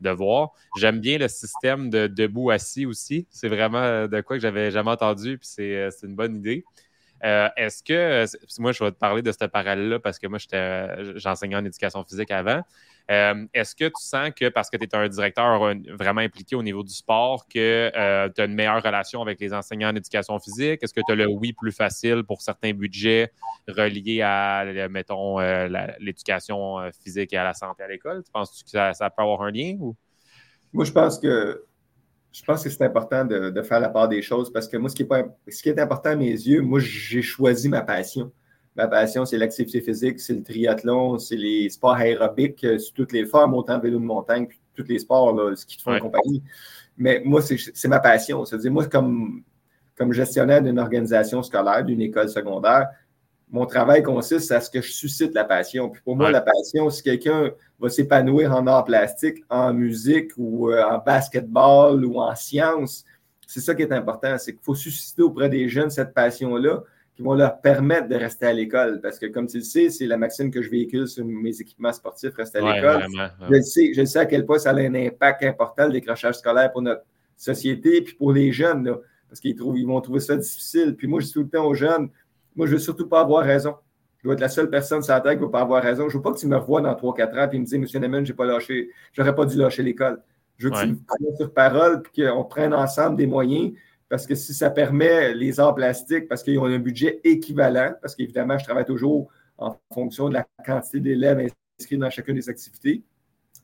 [0.00, 0.52] de voir.
[0.76, 3.26] J'aime bien le système de debout-assis aussi.
[3.30, 6.64] C'est vraiment de quoi que j'avais jamais entendu, puis c'est une bonne idée.
[7.24, 8.24] Euh, est-ce que,
[8.60, 10.38] moi, je vais te parler de ce parallèle-là parce que moi,
[11.16, 12.62] j'enseignais en éducation physique avant.
[13.10, 16.62] Euh, est-ce que tu sens que parce que tu es un directeur vraiment impliqué au
[16.62, 20.38] niveau du sport, que euh, tu as une meilleure relation avec les enseignants en éducation
[20.38, 20.82] physique?
[20.82, 23.32] Est-ce que tu as le oui plus facile pour certains budgets
[23.66, 25.38] reliés à, mettons,
[25.98, 28.22] l'éducation physique et à la santé à l'école?
[28.24, 29.76] Tu penses que ça, peut avoir un lien?
[30.74, 31.64] Moi, je pense que
[32.38, 34.94] je pense que c'est important de, faire la part des choses parce que moi, ce
[34.94, 38.30] qui est, pas, ce qui est important à mes yeux, moi, j'ai choisi ma passion.
[38.76, 43.10] Ma passion, c'est l'activité physique, c'est le triathlon, c'est les sports aérobiques euh, sur toutes
[43.10, 45.98] les formes, autant vélo de montagne, puis tous les sports, là, ski de font en
[45.98, 46.44] compagnie.
[46.96, 48.44] Mais moi, c'est ma passion.
[48.44, 49.42] C'est-à-dire, moi, comme,
[49.96, 52.86] comme gestionnaire d'une organisation scolaire, d'une école secondaire,
[53.50, 55.88] mon travail consiste à ce que je suscite la passion.
[55.88, 60.70] Puis pour moi, la passion, si quelqu'un va s'épanouir en art plastique, en musique ou
[60.70, 63.04] euh, en basketball ou en sciences,
[63.46, 64.36] c'est ça qui est important.
[64.38, 66.82] C'est qu'il faut susciter auprès des jeunes cette passion-là
[67.16, 69.00] qui vont leur permettre de rester à l'école.
[69.00, 71.92] Parce que, comme tu le sais, c'est la maxime que je véhicule sur mes équipements
[71.92, 73.06] sportifs, rester à l'école.
[73.50, 76.70] Je, sais, je sais à quel point ça a un impact important, le décrochage scolaire
[76.70, 77.02] pour notre
[77.36, 78.94] société, puis pour les jeunes,
[79.28, 80.94] parce qu'ils ils vont trouver ça difficile.
[80.96, 82.08] Puis moi, je dis tout le temps aux jeunes,
[82.58, 83.76] moi, je ne veux surtout pas avoir raison.
[84.18, 86.08] Je dois être la seule personne sur la terre qui ne va pas avoir raison.
[86.08, 88.00] Je ne veux pas que tu me revoies dans 3-4 ans et me dises, Monsieur
[88.00, 90.20] Neyman, je n'ai pas lâché, j'aurais pas dû lâcher l'école.
[90.56, 93.72] Je veux que tu me prennes sur parole et qu'on prenne ensemble des moyens
[94.08, 98.14] parce que si ça permet les arts plastiques, parce qu'ils ont un budget équivalent, parce
[98.14, 103.04] qu'évidemment, je travaille toujours en fonction de la quantité d'élèves inscrits dans chacune des activités,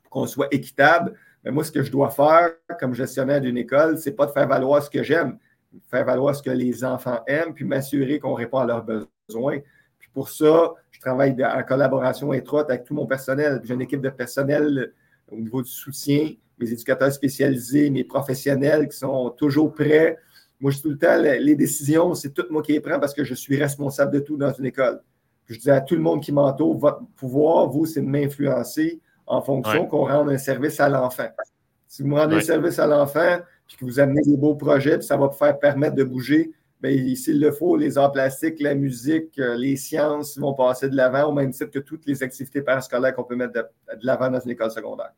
[0.02, 1.14] pour qu'on soit équitable.
[1.42, 4.33] Mais moi, ce que je dois faire comme gestionnaire d'une école, ce n'est pas de
[4.33, 5.38] faire valoir ce que j'aime,
[5.91, 9.59] faire valoir ce que les enfants aiment, puis m'assurer qu'on répond à leurs besoins.
[9.99, 13.61] Puis pour ça, je travaille en collaboration étroite avec tout mon personnel.
[13.65, 14.93] J'ai une équipe de personnel
[15.31, 20.19] au niveau du soutien, mes éducateurs spécialisés, mes professionnels qui sont toujours prêts.
[20.61, 23.13] Moi, je dis tout le temps, les décisions, c'est tout moi qui les prends parce
[23.13, 25.01] que je suis responsable de tout dans une école.
[25.47, 29.43] je dis à tout le monde qui m'entoure, votre pouvoir, vous, c'est de m'influencer en
[29.43, 31.29] fonction qu'on rende un service à l'enfant.
[31.87, 34.98] Si vous me rendez un service à l'enfant, puis que vous amenez des beaux projets,
[34.98, 36.53] puis ça va vous faire permettre de bouger,
[37.16, 41.31] s'il le faut, les arts plastiques, la musique, euh, les sciences vont passer de l'avant
[41.31, 43.66] au même titre que toutes les activités parascolaires qu'on peut mettre de
[44.03, 45.12] l'avant dans une école secondaire.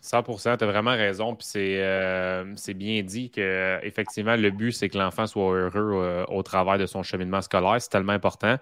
[0.00, 1.34] 100 tu as vraiment raison.
[1.34, 6.24] Puis euh, c'est bien dit que effectivement le but, c'est que l'enfant soit heureux euh,
[6.28, 7.76] au travers de son cheminement scolaire.
[7.80, 8.56] C'est tellement important.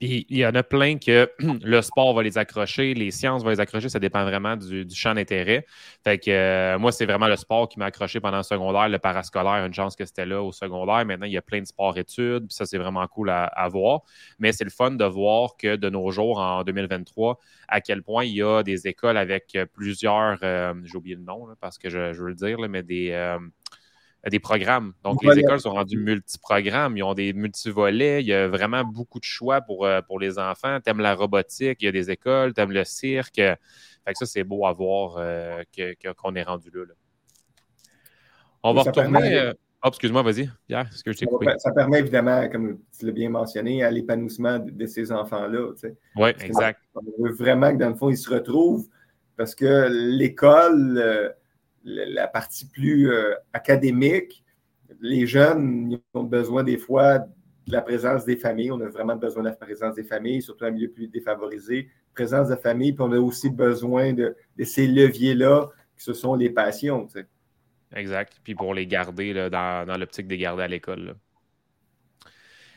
[0.00, 1.30] Puis il y en a plein que
[1.62, 3.88] le sport va les accrocher, les sciences vont les accrocher.
[3.88, 5.66] Ça dépend vraiment du, champ d'intérêt.
[6.04, 8.88] Fait que euh, moi, c'est vraiment le sport qui m'a accroché pendant le secondaire.
[8.88, 11.04] Le parascolaire, une chance que c'était là au secondaire.
[11.04, 12.46] Maintenant, il y a plein de sports-études.
[12.48, 14.00] Puis ça, c'est vraiment cool à, voir.
[14.38, 18.24] Mais c'est le fun de voir que de nos jours, en 2023, à quel point
[18.24, 22.12] il y a des écoles avec plusieurs euh, j'ai oublié le nom parce que je,
[22.12, 23.38] veux le dire, mais des, euh,
[24.30, 24.92] des programmes.
[25.04, 29.18] Donc, les écoles sont rendues multiprogrammes, ils ont des multivolets, il y a vraiment beaucoup
[29.18, 30.80] de choix pour, euh, pour les enfants.
[30.80, 33.36] T'aimes la robotique, il y a des écoles, t'aimes le cirque.
[33.36, 35.14] Fait que ça, c'est beau à voir
[35.74, 36.94] qu'on est rendu là.
[38.64, 39.52] On va retourner.
[39.84, 40.48] Oh, excuse-moi, vas-y.
[40.68, 44.60] Pierre, ce que je ça, ça permet évidemment, comme tu l'as bien mentionné, à l'épanouissement
[44.60, 45.72] de, ces enfants-là.
[46.14, 46.80] Oui, exact.
[46.94, 48.86] On veut vraiment que dans le fond, ils se retrouvent
[49.42, 51.28] parce que l'école, euh,
[51.82, 53.10] la partie plus
[53.52, 54.44] académique,
[55.00, 58.70] les jeunes ont besoin des fois de la présence des familles.
[58.70, 61.88] On a vraiment besoin de la présence des familles, surtout un milieu plus défavorisé.
[62.14, 66.50] Présence de famille, puis on a aussi besoin de, ces leviers-là, qui ce sont les
[66.50, 67.08] passions.
[67.96, 68.34] Exact.
[68.44, 71.16] Puis pour les garder dans, dans l'optique de garder à l'école.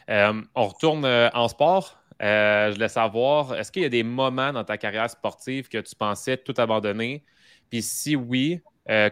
[0.09, 2.01] Euh, on retourne euh, en sport.
[2.21, 5.79] Euh, je voulais savoir, est-ce qu'il y a des moments dans ta carrière sportive que
[5.79, 7.23] tu pensais tout abandonner?
[7.69, 8.61] Puis si oui,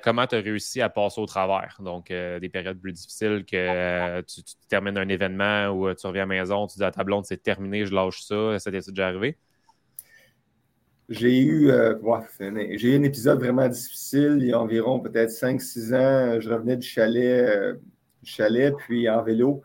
[0.04, 1.78] comment tu as réussi à passer au travers?
[1.84, 6.42] Donc, des périodes plus difficiles que tu, termines un événement ou tu reviens à la
[6.42, 8.58] maison, tu dis à ta blonde, c'est terminé, je lâche ça.
[8.60, 9.38] Ça t'est déjà arrivé?
[11.10, 11.72] J'ai eu,
[12.78, 16.40] j'ai eu un épisode vraiment difficile il y a environ peut-être 5-6 ans.
[16.40, 17.76] Je revenais du chalet,
[18.22, 19.64] du chalet, puis en vélo.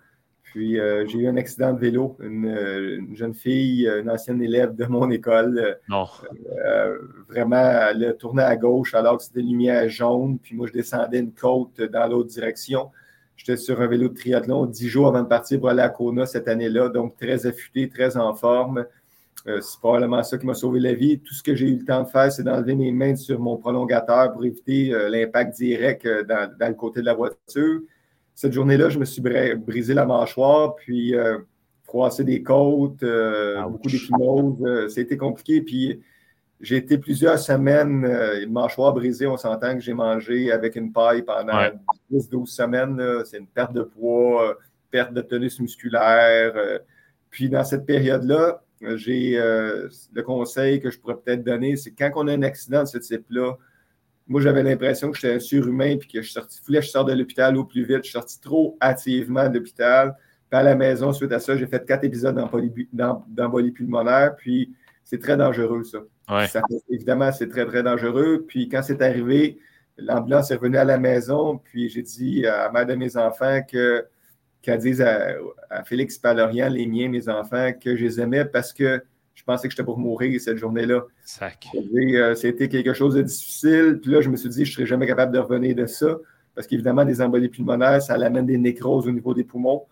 [0.50, 2.16] Puis euh, j'ai eu un accident de vélo.
[2.20, 6.06] Une, jeune fille, une ancienne élève de mon école, non.
[6.64, 7.56] Euh, vraiment,
[7.90, 10.38] elle a tourné à gauche alors que c'était lumière jaune.
[10.38, 12.90] Puis moi, je descendais une côte dans l'autre direction.
[13.37, 16.26] J'étais sur un vélo de triathlon dix jours avant de partir pour aller à Kona
[16.26, 18.84] cette année-là, donc très affûté, très en forme.
[19.46, 21.20] Euh, c'est probablement ça qui m'a sauvé la vie.
[21.20, 23.56] Tout ce que j'ai eu le temps de faire, c'est d'enlever mes mains sur mon
[23.56, 27.80] prolongateur pour éviter l'impact direct dans, dans, le côté de la voiture
[28.38, 31.38] cette journée-là, je me suis brisé la mâchoire, puis euh,
[31.83, 33.88] froissé des côtes, euh, beaucoup.
[34.64, 35.61] Euh, ça a été compliqué.
[35.61, 36.01] Puis
[36.61, 38.05] j'ai été plusieurs semaines,
[38.40, 39.27] une mâchoire brisée.
[39.27, 41.68] On s'entend que j'ai mangé avec une paille pendant
[42.12, 43.03] 10-12 semaines.
[43.24, 44.57] C'est une perte de poids,
[44.92, 46.55] perte de tonus musculaire.
[47.31, 48.62] puis dans cette période-là,
[48.94, 52.88] j'ai le conseil que je pourrais peut-être donner, c'est quand on a un accident de
[52.88, 53.57] ce type-là,
[54.28, 57.08] moi, j'avais l'impression que j'étais un surhumain puis que je sortis, voulais que je sorte
[57.08, 57.98] de l'hôpital au plus vite.
[57.98, 60.14] Je suis sorti trop hâtivement de l'hôpital.
[60.50, 62.36] Puis à la maison, suite à ça, j'ai fait quatre épisodes
[62.92, 64.36] d'embolie pulmonaire.
[64.36, 66.00] Puis c'est très dangereux, ça.
[66.90, 68.44] évidemment, c'est très, très dangereux.
[68.46, 69.58] Puis quand c'est arrivé,
[69.96, 71.58] l'ambulance est revenue à la maison.
[71.58, 74.06] Puis j'ai dit à la mère de mes enfants que
[74.60, 75.36] qu'elle dise à,
[75.70, 79.02] à Félix Palorian, les miens, mes enfants, que je les aimais parce que
[79.38, 81.05] je pensais que j'étais pour mourir cette journée-là.
[81.94, 84.01] Euh, c'était quelque chose de difficile.
[84.03, 86.18] Puis là, je me suis dit, je ne serais jamais capable de revenir de ça.
[86.57, 89.85] Parce qu'évidemment, des embolies pulmonaires, ça amène des nécroses au niveau des poumons.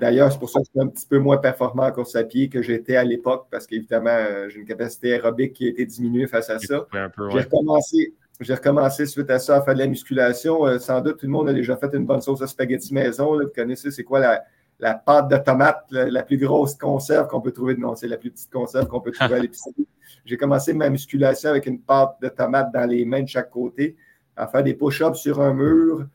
[0.00, 2.24] D'ailleurs, c'est pour ça que je suis un petit peu moins performant en course à
[2.24, 5.86] pied que j'étais à l'époque, parce qu'évidemment, euh, j'ai une capacité aérobique qui a été
[5.86, 6.84] diminuée face à ça.
[6.92, 10.66] J'ai recommencé, recommencé suite à ça à faire de la musculation.
[10.66, 13.38] Euh, sans doute, tout le monde a déjà fait une bonne sauce à spaghetti maison.
[13.38, 14.42] Vous connaissez, c'est quoi la,
[14.80, 17.76] la pâte de tomate, la, plus grosse conserve qu'on peut trouver.
[17.76, 19.86] Non, c'est la plus petite conserve qu'on peut trouver à l'épicerie.
[20.24, 23.96] J'ai commencé ma musculation avec une pâte de tomate dans les mains de chaque côté,
[24.36, 26.06] à faire des push-ups sur un mur.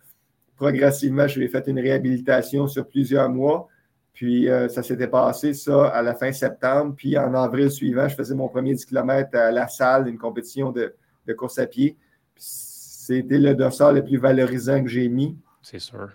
[0.56, 3.68] Progressivement, je vais fait une réhabilitation sur plusieurs mois.
[4.14, 6.94] Puis euh, ça s'était passé, ça, à la fin septembre.
[6.96, 10.72] Puis en avril suivant, je faisais mon premier 10 km à la salle, une compétition
[10.72, 10.96] de,
[11.36, 11.98] course à pied.
[12.36, 15.36] C'était le dossard le plus valorisant que j'ai mis.
[15.64, 16.02] C'est sûr.
[16.02, 16.10] Euh,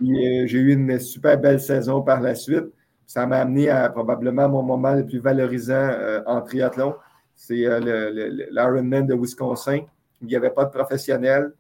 [0.47, 2.67] j'ai eu une super belle saison par la suite.
[3.07, 6.95] Ça m'a amené à probablement mon moment le plus valorisant euh, en triathlon.
[7.35, 8.11] C'est euh,
[8.51, 9.81] l'Ironman de Wisconsin.
[10.21, 11.53] Il n'y avait pas de professionnel.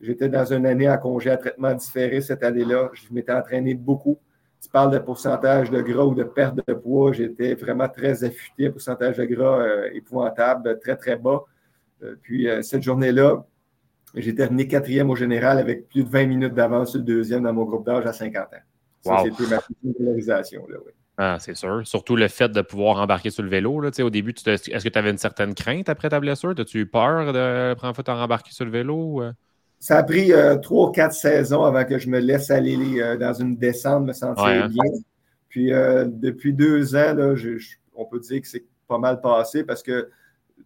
[0.00, 2.90] J'étais dans une année à congé à traitement différé cette année-là.
[2.92, 4.18] Je m'étais entraîné beaucoup.
[4.60, 7.12] Tu parles de pourcentage de gras ou de perte de poids.
[7.12, 11.44] J'étais vraiment très affûté, pourcentage de gras épouvantable, très, très bas.
[12.22, 13.44] puis cette journée-là,
[14.16, 17.52] j'ai terminé quatrième au général avec plus de 20 minutes d'avance sur le deuxième dans
[17.52, 18.56] mon groupe d'âge à 50 ans.
[19.02, 19.60] Ça, c'était ma
[19.98, 20.66] valorisation.
[20.68, 20.92] Là, oui.
[21.18, 21.82] Ah, c'est sûr.
[21.84, 23.80] Surtout le fait de pouvoir embarquer sur le vélo.
[23.80, 23.90] Là.
[24.00, 26.54] Au début, est-ce que tu avais une certaine crainte après ta blessure?
[26.58, 29.22] As-tu eu peur de prendre fois rembarquer sur le vélo?
[29.22, 29.32] Euh?
[29.78, 33.16] Ça a pris euh, trois ou quatre saisons avant que je me laisse aller euh,
[33.16, 34.68] dans une descente, me sentir hein?
[34.68, 34.84] bien.
[35.48, 37.34] Puis depuis deux ans, là,
[37.94, 40.10] on peut dire que c'est pas mal passé parce que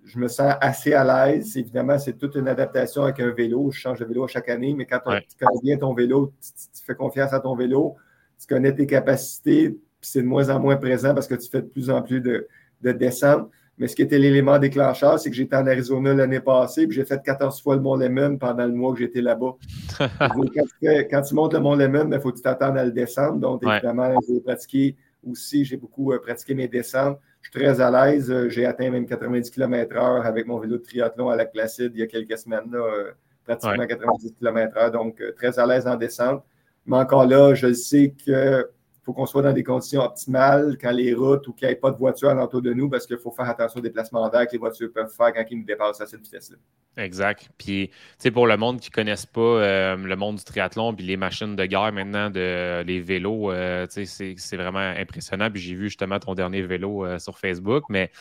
[0.04, 1.56] je me sens assez à l'aise.
[1.56, 3.70] Évidemment, c'est toute une adaptation avec un vélo.
[3.70, 6.94] Je change de vélo chaque année, mais quand tu connais bien ton vélo, tu, fais
[6.94, 7.96] confiance à ton vélo,
[8.38, 11.62] tu connais tes capacités, puis c'est de moins en moins présent parce que tu fais
[11.62, 12.48] de plus en plus de,
[12.82, 13.48] de descentes.
[13.80, 17.06] Mais ce qui était l'élément déclencheur, c'est que j'étais en Arizona l'année passée, puis j'ai
[17.06, 19.56] fait 14 fois le Mont Lemmon pendant le mois que j'étais là-bas.
[21.10, 23.38] quand, tu montes le Mont Lemmon, il faut que tu t'attendes à le descendre.
[23.38, 27.18] Donc, évidemment, j'ai pratiqué aussi, j'ai beaucoup euh, pratiqué mes descentes.
[27.42, 28.30] Je suis très à l'aise.
[28.30, 32.00] Euh, j'ai atteint même 90 km/h avec mon vélo de triathlon à la Placide il
[32.00, 33.12] y a quelques semaines, euh,
[33.44, 34.90] pratiquement 90 km/h.
[34.90, 36.44] Donc, euh, très à l'aise en descente.
[36.86, 38.64] Mais encore là, je sais qu'il
[39.10, 41.90] faut qu'on soit dans des conditions optimales quand les routes ou qu'il n'y ait pas
[41.90, 44.58] de voiture alentour de nous parce qu'il faut faire attention aux déplacements d'air que les
[44.58, 46.56] voitures peuvent faire quand ils nous dépassent à cette vitesse-là.
[46.96, 47.48] Exact.
[47.58, 50.94] Puis, tu sais, pour le monde qui ne connaisse pas euh, le monde du triathlon,
[50.94, 55.50] puis les machines de guerre maintenant, de, les vélos, euh, tu sais, c'est vraiment impressionnant.
[55.50, 57.84] Puis j'ai vu justement ton dernier vélo euh, sur Facebook.
[57.88, 58.12] Mais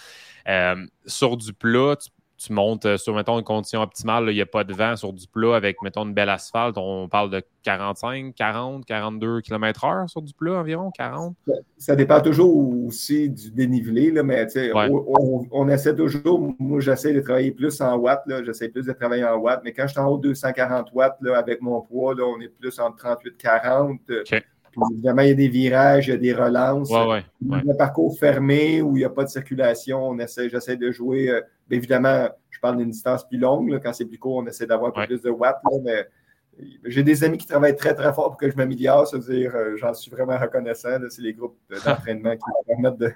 [1.05, 2.09] sur du plat, tu
[2.49, 5.27] montes euh, sur, mettons, une condition optimale, il n'y a pas de vent sur du
[5.27, 10.33] plat avec, mettons, une belle asphalte, on parle de 45, 40, 42 km/h sur du
[10.33, 11.35] plat environ, 40?
[11.77, 14.47] Ça, dépend toujours aussi du dénivelé, là, mais
[15.51, 19.35] on, essaie toujours, moi j'essaie de travailler plus en watts, j'essaie plus de travailler en
[19.35, 22.23] watts, mais quand je suis en haut de 240 watts là, avec mon poids, là,
[22.23, 23.99] on est plus entre 38 40.
[24.91, 26.91] Évidemment, il y a des virages, il y a des relances.
[26.91, 31.29] Un parcours fermé où il n'y a pas de circulation, on essaie, j'essaie de jouer.
[31.29, 33.79] Euh, évidemment, je parle d'une distance plus longue.
[33.83, 35.61] quand c'est plus court, on essaie d'avoir un peu plus de watts.
[35.83, 36.07] mais
[36.83, 39.07] j'ai des amis qui travaillent très, très fort pour que je m'améliore.
[39.07, 40.97] C'est-à-dire, euh, j'en suis vraiment reconnaissant.
[41.09, 43.13] C'est les groupes d'entraînement qui me permettent de.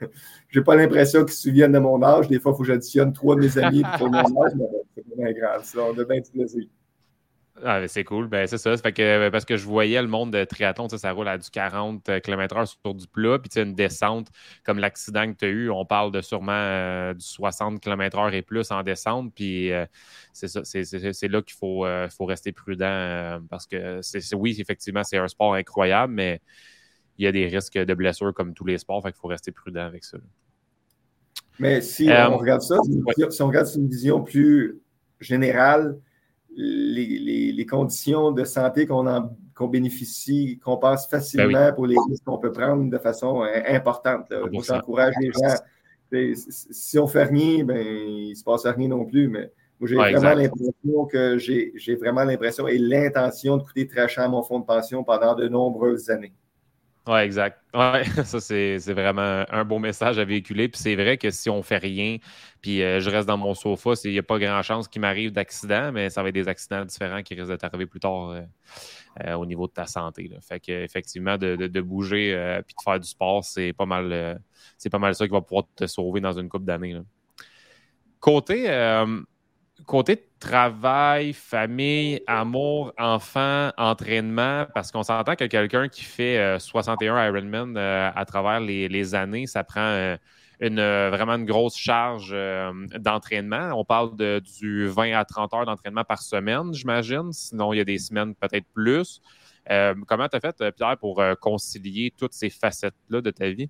[0.50, 2.28] Je n'ai pas l'impression qu'ils se souviennent de mon âge.
[2.28, 5.06] Des fois, il faut que j'additionne trois de mes amis pour mon âge, mais c'est
[5.08, 5.64] vraiment grave.
[5.64, 6.66] Ça, on a bien du plaisir.
[7.62, 8.28] Ah, c'est cool.
[8.28, 8.76] Ben, c'est ça.
[8.92, 12.20] que, parce que je voyais le monde de triathlon, ça roule à du 40 euh,
[12.20, 13.38] km/h sur du plat.
[13.38, 14.30] Puis une descente
[14.66, 18.42] comme l'accident que tu as eu, on parle de sûrement euh, du 60 km/h et
[18.42, 19.34] plus en descente.
[19.36, 19.86] Puis euh,
[20.34, 20.62] c'est ça.
[20.64, 25.54] C'est là qu'il faut, faut rester prudent parce que c'est oui, effectivement, c'est un sport
[25.54, 26.42] incroyable, mais
[27.20, 29.04] il y a des risques de blessures comme tous les sports.
[29.04, 30.18] Fait qu'il faut rester prudent avec ça.
[31.60, 32.78] Mais si on regarde ça,
[33.30, 34.82] si on regarde une vision plus
[35.20, 36.00] générale,
[36.56, 42.52] les, conditions de santé qu'on bénéficie, qu'on passe facilement ben pour les risques qu'on peut
[42.52, 44.34] prendre de façon euh, importante.
[44.52, 45.56] J'encourage les gens.
[46.36, 49.28] Si on fait rien, ben, il ne se passe rien non plus.
[49.28, 54.28] Mais j'ai vraiment l'impression que j'ai vraiment l'impression et l'intention de coûter très cher à
[54.28, 56.34] mon fonds de pension pendant de nombreuses années.
[57.06, 57.60] Oui, exact.
[57.74, 60.70] Ouais, ça, c'est vraiment un beau message à véhiculer.
[60.70, 62.18] Puis c'est vrai que si on fait rien,
[62.62, 65.32] puis euh, je reste dans mon sofa, il n'y a pas grand chance qu'il m'arrive
[65.32, 68.42] d'accident, mais ça va être des accidents différents qui risquent d'arriver plus tard euh,
[69.26, 70.32] euh, au niveau de ta santé.
[70.48, 74.42] Fait qu'effectivement, de, de, bouger puis de faire du sport, c'est pas mal
[74.78, 76.98] c'est pas mal ça qui va pouvoir te sauver dans une couple d'années.
[78.22, 78.70] Côté
[79.86, 87.28] côté travail, famille, amour, enfant, entraînement, parce qu'on s'entend que quelqu'un qui fait 61 euh,
[87.28, 90.18] Ironman euh, à travers les, années, ça prend euh,
[90.60, 92.36] une, vraiment une grosse charge
[93.00, 93.72] d'entraînement.
[93.74, 97.32] On parle de, du 20 à 30 heures d'entraînement par semaine, j'imagine.
[97.32, 99.22] Sinon, il y a des semaines peut-être plus.
[100.08, 103.70] comment tu as fait, Pierre, pour concilier toutes ces facettes-là de ta vie?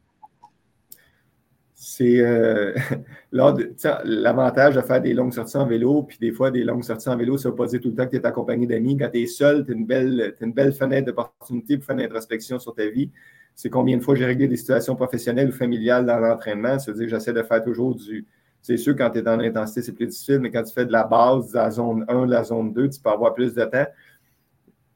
[1.84, 2.74] C'est euh,
[3.34, 7.17] l'avantage de faire des longues sorties en vélo, puis des fois, des longues sorties en
[7.17, 8.96] vélo, ça ne veut pas dire tout le temps que tu es accompagné d'amis.
[8.96, 12.74] Quand tu es seul, tu as une belle, fenêtre d'opportunité pour faire une introspection sur
[12.74, 13.12] ta vie.
[13.54, 16.80] C'est combien de fois j'ai réglé des situations professionnelles ou familiales dans l'entraînement.
[16.80, 18.26] C'est-à-dire que j'essaie de faire toujours du.
[18.62, 20.91] C'est sûr, quand tu es dans l'intensité, c'est plus difficile, mais quand tu fais de
[20.93, 23.65] la base, de la zone 1, de la zone 2, tu peux avoir plus de
[23.65, 23.86] temps.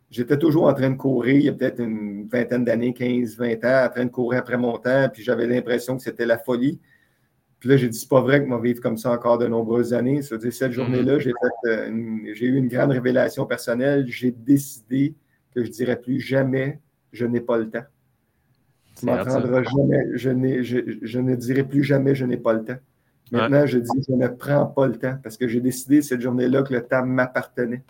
[0.09, 3.65] J'étais toujours en train de courir, il y a peut-être une vingtaine d'années, 15, 20
[3.65, 6.79] ans, en train de courir après mon temps, puis j'avais l'impression que c'était la folie.
[7.59, 9.93] Puis là, j'ai dit, c'est pas vrai que va vivre comme ça encore de nombreuses
[9.93, 10.21] années.
[10.21, 11.33] C'est-à-dire, cette journée-là, j'ai
[11.65, 14.05] euh, eu une grande révélation personnelle.
[14.07, 15.15] J'ai décidé
[15.53, 16.79] que je ne dirais plus jamais,
[17.11, 17.85] je n'ai pas le temps.
[18.95, 22.77] Tu m'entendras jamais, je, je, ne dirai plus jamais, je n'ai pas le temps.
[23.31, 26.63] Maintenant, je dis, je ne prends pas le temps parce que j'ai décidé cette journée-là
[26.63, 27.83] que le temps m'appartenait.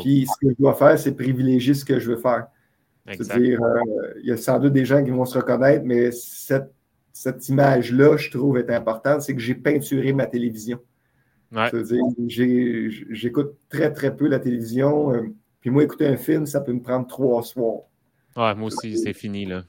[0.00, 2.46] Puis ce que je dois faire, c'est privilégier ce que je veux faire.
[3.06, 3.80] C'est-à-dire, euh,
[4.22, 6.70] il y a sans doute des gens qui vont se reconnaître, mais cette,
[7.12, 10.78] cette image-là, je trouve, est importante, c'est que j'ai peinturé ma télévision.
[11.50, 15.14] C'est-à-dire, j'écoute très, très peu la télévision.
[15.14, 15.22] Euh,
[15.60, 17.82] puis moi, écouter un film, ça peut me prendre trois soirs.
[18.36, 19.46] Ouais, moi aussi, c'est fini.
[19.46, 19.64] Là.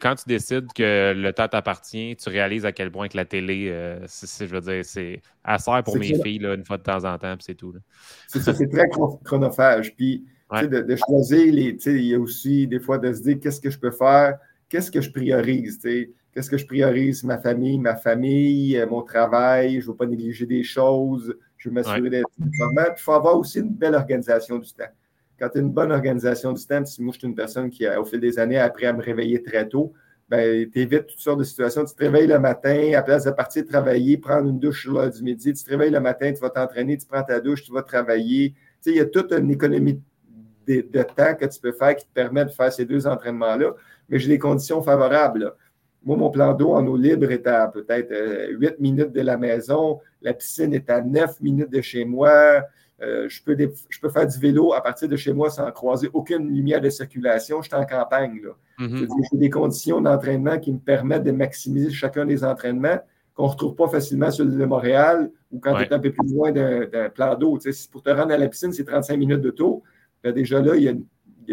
[0.00, 3.68] quand tu décides que le temps t'appartient, tu réalises à quel point que la télé,
[3.70, 7.04] euh, je veux dire, c'est à sert pour mes filles là, une fois de temps
[7.04, 7.74] en temps, puis c'est tout.
[8.28, 8.88] C'est ça, c'est très
[9.24, 9.94] chronophage.
[9.94, 13.60] Puis de, de, choisir, les, il y a aussi des fois de se dire qu'est-ce
[13.60, 15.78] que je peux faire, qu'est-ce que je priorise.
[16.32, 17.24] Qu'est-ce que je priorise?
[17.24, 21.68] Ma famille, ma famille, euh, mon travail, je ne veux pas négliger des choses, je
[21.68, 22.92] veux m'assurer d'être performant.
[22.96, 24.84] il faut avoir aussi une belle organisation du temps
[25.38, 27.86] quand tu as une bonne organisation du temps, si moi je suis une personne qui,
[27.88, 29.92] au fil des années, a appris à me réveiller très tôt,
[30.28, 31.84] ben, tu évites toutes sortes de situations.
[31.84, 35.22] Tu te réveilles le matin, à place de partir travailler, prendre une douche l'heure du
[35.22, 37.82] midi, tu te réveilles le matin, tu vas t'entraîner, tu prends ta douche, tu vas
[37.82, 38.50] travailler.
[38.52, 40.00] Tu sais, il y a toute une économie
[40.66, 43.74] de, temps que tu peux faire qui te permet de faire ces deux entraînements-là,
[44.08, 45.52] mais j'ai des conditions favorables.
[46.02, 48.10] Moi, mon plan d'eau en eau libre est à peut-être
[48.50, 50.00] 8 euh, minutes de la maison.
[50.20, 52.62] La piscine est à 9 minutes de chez moi.
[53.02, 53.56] Euh, je, peux
[53.88, 56.90] je peux faire du vélo à partir de chez moi sans croiser aucune lumière de
[56.90, 57.60] circulation.
[57.60, 58.40] Je suis en campagne.
[58.78, 59.08] Mm-hmm.
[59.32, 62.98] J'ai des conditions d'entraînement qui me permettent de maximiser chacun des entraînements
[63.34, 66.12] qu'on ne retrouve pas facilement sur l'île de Montréal ou quand tu es un peu
[66.12, 67.58] plus loin d'un plan d'eau.
[67.90, 69.82] pour te rendre à la piscine, c'est 35 minutes de tour.
[70.22, 70.92] Ben, déjà là, il y, a,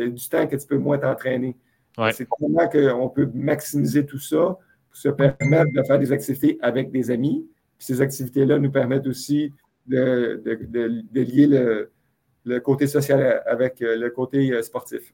[0.07, 1.57] du temps que tu peux moins t'entraîner.
[2.11, 6.91] C'est comment qu'on peut maximiser tout ça pour se permettre de faire des activités avec
[6.91, 7.45] des amis.
[7.79, 9.51] ces activités-là nous permettent aussi
[9.91, 11.47] de, lier
[12.45, 15.13] le, côté social avec le côté sportif.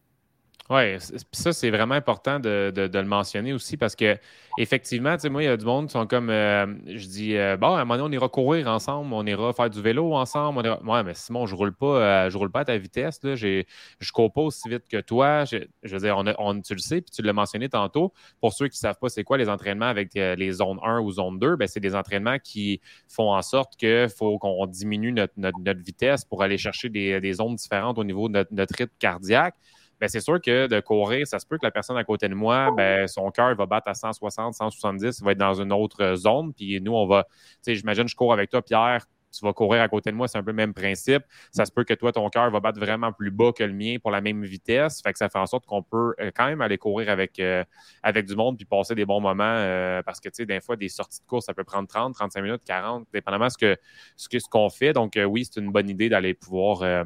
[0.69, 0.97] Oui,
[1.31, 4.17] ça, c'est vraiment important de, le mentionner aussi parce que,
[4.57, 7.37] effectivement, tu sais, moi, il y a du monde qui sont comme, euh, je dis,
[7.37, 10.13] euh, bon, à un moment donné, on ira courir ensemble, on ira faire du vélo
[10.13, 10.59] ensemble.
[10.67, 13.35] On Ouais, mais Simon, je roule pas, euh, je roule pas à ta vitesse, là.
[13.35, 13.63] Je
[14.11, 15.45] cours pas aussi vite que toi.
[15.45, 18.11] Je, veux dire, on, tu le sais, puis tu l'as mentionné tantôt.
[18.41, 21.11] Pour ceux qui ne savent pas, c'est quoi les entraînements avec les zones 1 ou
[21.13, 25.81] zone 2, ben, c'est des entraînements qui font en sorte qu'il faut qu'on diminue notre,
[25.81, 29.55] vitesse pour aller chercher des, des zones différentes au niveau de notre rythme cardiaque.
[29.99, 32.35] Ben, c'est sûr que de courir, ça se peut que la personne à côté de
[32.35, 36.15] moi, ben, son cœur va battre à 160, 170, il va être dans une autre
[36.15, 36.53] zone.
[36.53, 37.29] Puis nous, on va, tu
[37.61, 40.37] sais, j'imagine, je cours avec toi, Pierre, tu vas courir à côté de moi, c'est
[40.37, 41.23] un peu le même principe.
[41.51, 43.97] Ça se peut que toi, ton cœur va battre vraiment plus bas que le mien
[44.01, 45.01] pour la même vitesse.
[45.01, 47.63] Fait que ça fait en sorte qu'on peut euh, quand même aller courir avec, euh,
[48.03, 50.75] avec du monde puis passer des bons moments euh, parce que, tu sais, des fois,
[50.75, 53.75] des sorties de course, ça peut prendre 30, 35 minutes, 40, dépendamment de ce qu'on
[54.15, 54.93] ce que, ce qu'on fait.
[54.93, 57.05] Donc, oui, c'est une bonne idée d'aller pouvoir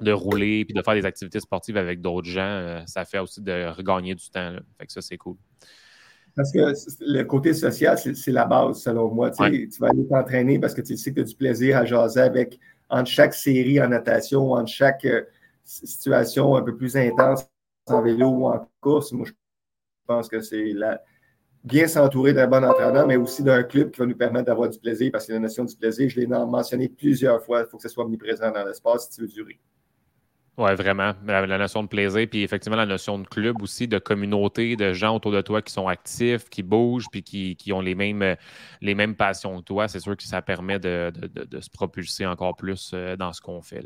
[0.00, 3.40] de rouler puis de faire des activités sportives avec d'autres gens, euh, ça fait aussi
[3.40, 4.56] de regagner du temps.
[4.78, 5.36] Fait que ça, c'est cool.
[6.36, 9.30] Parce que le côté social, c'est la base, selon moi.
[9.30, 12.20] Tu vas aller t'entraîner parce que tu sais que tu as du plaisir à jaser
[12.20, 15.22] avec entre chaque série en natation, entre chaque euh,
[15.64, 17.44] situation un peu plus intense
[17.88, 19.12] en vélo ou en course.
[19.12, 19.32] Moi, je
[20.06, 20.74] pense que c'est
[21.64, 24.78] bien s'entourer d'un bon entraîneur, mais aussi d'un club qui va nous permettre d'avoir du
[24.78, 27.82] plaisir parce que la notion du plaisir, je l'ai mentionné plusieurs fois, il faut que
[27.82, 29.58] ce soit omniprésent dans l'espace si tu veux durer.
[30.58, 31.14] Oui, vraiment.
[31.24, 35.14] La, notion de plaisir, puis effectivement la notion de club aussi, de communauté, de gens
[35.14, 38.34] autour de toi qui sont actifs, qui bougent, puis qui, ont les mêmes,
[38.80, 39.86] les mêmes passions que toi.
[39.86, 41.12] C'est sûr que ça permet de,
[41.60, 43.84] se propulser encore plus euh, dans ce qu'on fait.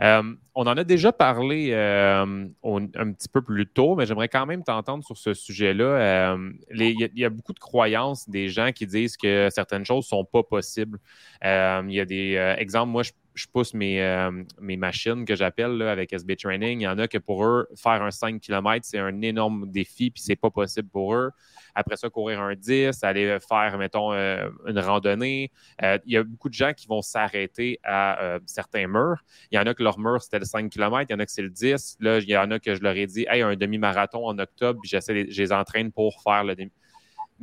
[0.00, 2.24] Euh, on en a déjà parlé euh,
[2.64, 6.38] un petit peu plus tôt, mais j'aimerais quand même t'entendre sur ce sujet-là.
[6.70, 10.24] Il y, a beaucoup de croyances des gens qui disent que certaines choses ne sont
[10.24, 10.98] pas possibles.
[11.42, 14.30] Il y a des exemples, moi, je je pousse mes, euh,
[14.60, 16.80] mes machines que j'appelle avec SB Training.
[16.80, 20.10] Il y en a que pour eux, faire un 5 km, c'est un énorme défi,
[20.10, 21.30] puis c'est pas possible pour eux.
[21.74, 25.50] Après ça, courir un 10, aller faire, mettons, euh, une randonnée.
[25.82, 29.24] Euh, il y a beaucoup de gens qui vont s'arrêter à certains murs.
[29.50, 31.26] Il y en a que leur mur, c'était le 5 km, il y en a
[31.26, 31.96] que c'est le 10.
[32.00, 34.80] Là, il y en a que je leur ai dit, hey, un demi-marathon en octobre,
[34.82, 36.70] puis je les entraîne pour faire le demi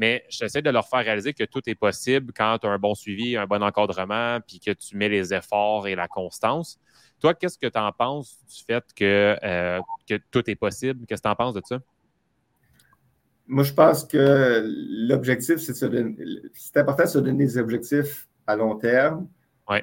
[0.02, 2.95] mais j'essaie de leur faire réaliser que tout est possible quand tu as un bon
[2.95, 6.80] suivi, un bon encadrement, puis que tu mets les efforts et la constance.
[7.20, 9.80] Toi, qu'est-ce que tu en penses du fait que, euh,
[10.10, 11.06] que tout est possible?
[11.06, 11.80] Qu'est-ce que tu en penses de ça?
[13.45, 14.66] Moi, je pense que
[15.08, 19.28] l'objectif, c'est c'est important de se donner des objectifs à long terme,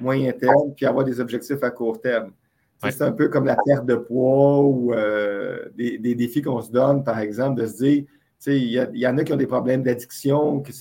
[0.01, 2.33] moyen terme, puis avoir des objectifs à court terme.
[2.83, 7.05] C'est un peu comme la perte de poids ou euh, des, défis qu'on se donne,
[7.05, 8.03] par exemple, de se dire
[8.45, 10.71] il y, en a qui ont des problèmes d'addiction, que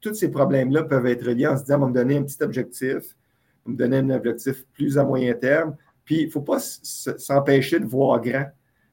[0.00, 2.42] tous ces problèmes-là peuvent être liés en se disant, on va me donner un petit
[2.42, 3.16] objectif,
[3.64, 6.58] on va me donner un objectif plus à moyen terme, puis il ne faut pas
[6.60, 8.46] s'empêcher de voir grand.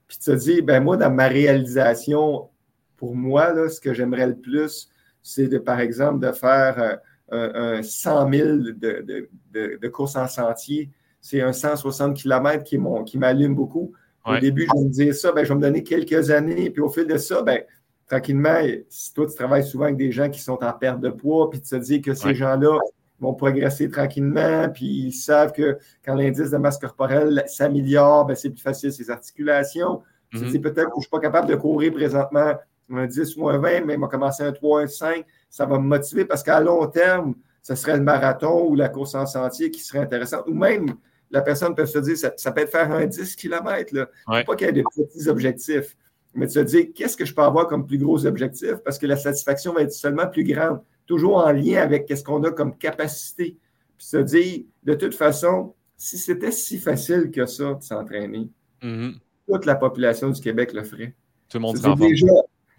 [0.08, 2.50] Puis de se dire, ben moi, dans ma réalisation,
[2.98, 4.90] pour moi, là, ce que j'aimerais le plus,
[5.22, 7.00] c'est de, par exemple, de faire
[7.32, 10.90] un, 100 000 de, de, courses en sentier.
[11.22, 13.94] C'est un 160 km qui m'allume beaucoup.
[14.26, 16.82] Au début, je vais me dire ça, ben, je vais me donner quelques années, puis
[16.82, 17.62] au fil de ça, ben,
[18.08, 18.60] tranquillement,
[18.90, 21.62] si toi, tu travailles souvent avec des gens qui sont en perte de poids, puis
[21.62, 22.78] tu te dis que ces gens-là
[23.20, 28.50] vont progresser tranquillement, puis ils savent que quand l'indice de masse corporelle s'améliore, ben, c'est
[28.50, 30.02] plus facile ces articulations.
[30.30, 30.52] Tu te mm-hmm.
[30.52, 32.54] dis peut-être que je ne suis pas capable de courir présentement
[32.92, 35.84] un 10 ou un 20, mais m'a commencé un 3, un 5, ça va me
[35.84, 39.82] motiver parce qu'à long terme, ce serait le marathon ou la course en sentier qui
[39.82, 40.96] serait intéressante, ou même
[41.32, 43.96] la personne peut se dire, ça, peut être faire un 10 km.
[43.96, 44.10] Là.
[44.44, 45.96] Pas qu'il y ait de petits objectifs,
[46.34, 48.76] mais de se dire, qu'est-ce que je peux avoir comme plus gros objectif?
[48.84, 52.44] Parce que la satisfaction va être seulement plus grande, toujours en lien avec ce qu'on
[52.44, 53.58] a comme capacité.
[53.98, 58.50] Puis se dire, de toute façon, si c'était si facile que ça de s'entraîner,
[58.82, 59.16] mm-hmm.
[59.48, 61.14] toute la population du Québec le ferait.
[61.50, 62.34] Tout le monde serait déjà,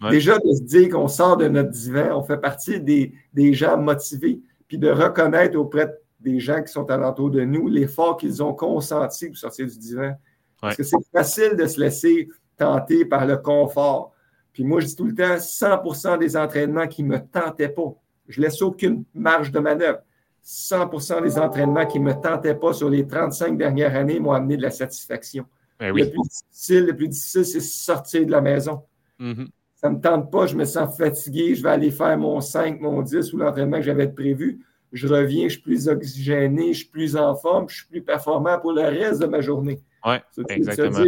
[0.09, 3.77] déjà de se dire qu'on sort de notre divan, on fait partie des, des gens
[3.77, 8.43] motivés, puis de reconnaître auprès de des gens qui sont alentour de nous, l'effort qu'ils
[8.43, 10.13] ont consenti pour sortir du divan.
[10.61, 14.13] Parce que c'est facile de se laisser tenter par le confort.
[14.53, 17.95] Puis moi, je dis tout le temps, 100% des entraînements qui ne me tentaient pas,
[18.27, 19.99] je ne laisse aucune marge de manœuvre.
[20.45, 24.57] 100% des entraînements qui ne me tentaient pas sur les 35 dernières années m'ont amené
[24.57, 25.45] de la satisfaction.
[25.79, 28.83] Ben le plus difficile, le plus difficile, c'est sortir de la maison.
[29.19, 29.47] Mm-hmm.
[29.75, 32.79] Ça ne me tente pas, je me sens fatigué, je vais aller faire mon 5,
[32.79, 36.89] mon 10 ou l'entraînement que j'avais prévu je reviens, je suis plus oxygéné, je suis
[36.89, 39.79] plus en forme, je suis plus performant pour le reste de ma journée.
[40.05, 40.15] Oui,
[40.49, 41.03] exactement.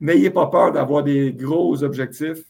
[0.00, 2.44] N'ayez pas peur d'avoir des gros objectifs,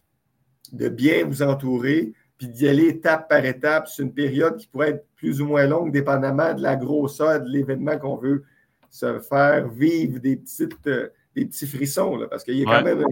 [0.73, 3.89] de bien vous entourer, puis d'y aller étape par étape.
[3.89, 7.49] C'est une période qui pourrait être plus ou moins longue, dépendamment de la grosseur de
[7.49, 8.45] l'événement qu'on veut
[8.91, 12.27] se faire vivre des, petites, euh, des petits frissons.
[12.31, 13.05] parce qu'il y a quand même,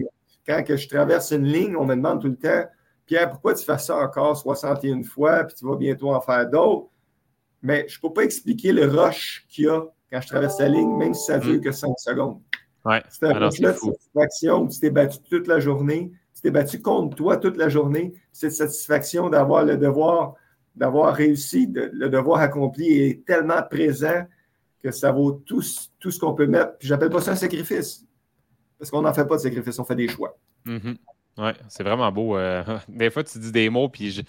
[0.45, 2.65] quand que je traverse une ligne, on me demande tout le temps,
[3.05, 6.89] Pierre, pourquoi tu fais ça encore 61 fois, puis tu vas bientôt en faire d'autres?
[7.65, 10.69] Mais je ne peux pas expliquer le rush qu'il y a quand je traverse la
[10.69, 11.61] ligne, même si ça ne dure mm.
[11.61, 12.39] que 5 secondes.
[12.85, 13.01] Ouais.
[13.09, 17.15] C'est un rush de satisfaction, tu t'es battu toute la journée, tu t'es battu contre
[17.15, 18.13] toi toute la journée.
[18.31, 20.35] Cette satisfaction d'avoir le devoir,
[20.75, 24.25] d'avoir réussi, le devoir accompli est tellement présent
[24.83, 25.63] que ça vaut tout,
[25.99, 26.77] tout ce qu'on peut mettre.
[26.77, 28.05] Puis j'appelle pas ça un sacrifice.
[28.77, 30.37] Parce qu'on n'en fait pas de sacrifice, on fait des choix.
[30.67, 30.97] Mm-hmm.
[31.39, 32.37] Oui, c'est vraiment beau.
[32.37, 34.23] Euh, des fois, tu dis des mots, puis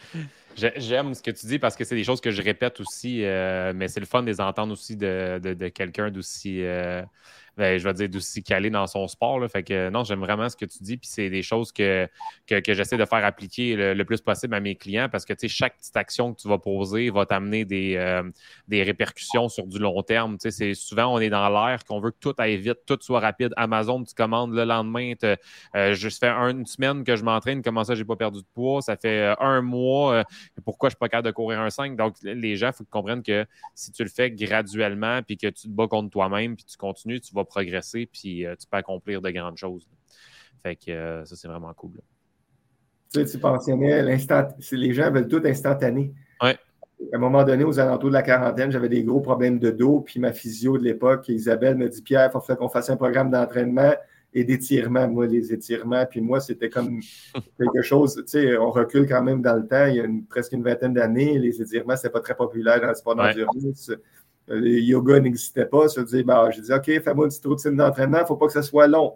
[0.57, 3.73] j'aime ce que tu dis parce que c'est des choses que je répète aussi, euh,
[3.75, 7.03] mais c'est le fun de les entendre aussi de, de, quelqu'un d'aussi euh,
[7.57, 9.41] ben, je vais dire, d'aussi calé dans son sport.
[9.41, 9.49] Là.
[9.49, 10.99] Fait que non, j'aime vraiment ce que tu dis.
[10.99, 12.07] Puis c'est des choses que,
[12.47, 15.97] que, j'essaie de faire appliquer le, plus possible à mes clients parce que chaque petite
[15.97, 18.23] action que tu vas poser va t'amener des, euh,
[18.69, 20.37] des répercussions sur du long terme.
[20.39, 23.53] C'est, souvent, on est dans l'air qu'on veut que tout aille vite, tout soit rapide.
[23.57, 25.15] Amazon, tu commandes le lendemain.
[25.25, 27.63] Euh, je fais une semaine que je m'entraîne.
[27.63, 28.83] Comment ça, j'ai pas perdu de poids?
[28.83, 30.25] Ça fait euh, un mois.
[30.65, 31.97] Pourquoi je suis pas capable de courir un 5?
[31.97, 35.47] Donc, les gens, il faut qu'ils comprennent que si tu le fais graduellement puis que
[35.49, 38.77] tu te bats contre toi-même puis tu continues, tu vas progresser, puis euh, tu peux
[38.77, 39.89] accomplir de grandes choses.
[40.63, 42.01] Fait que euh, ça, c'est vraiment cool.
[43.13, 46.13] Tu sais, tu l'instant, les gens veulent tout instantané.
[46.43, 46.59] Ouais.
[47.13, 50.01] À un moment donné, aux alentours de la quarantaine, j'avais des gros problèmes de dos,
[50.01, 53.31] puis ma physio de l'époque, Isabelle, me dit Pierre, il faut qu'on fasse un programme
[53.31, 53.93] d'entraînement
[54.37, 55.09] et d'étirement.
[55.09, 57.01] Moi, les étirements, puis moi, c'était comme
[57.59, 60.53] quelque chose, tu sais, on recule quand même dans le temps, il y a presque
[60.53, 63.89] une vingtaine d'années, les étirements, c'était pas très populaire dans le sport d'endurance.
[63.89, 65.89] Euh, le yoga n'existait pas.
[65.89, 68.47] Ça veut dire, j'ai dit, OK, fais-moi une petite routine d'entraînement, il ne faut pas
[68.47, 69.15] que ça soit long.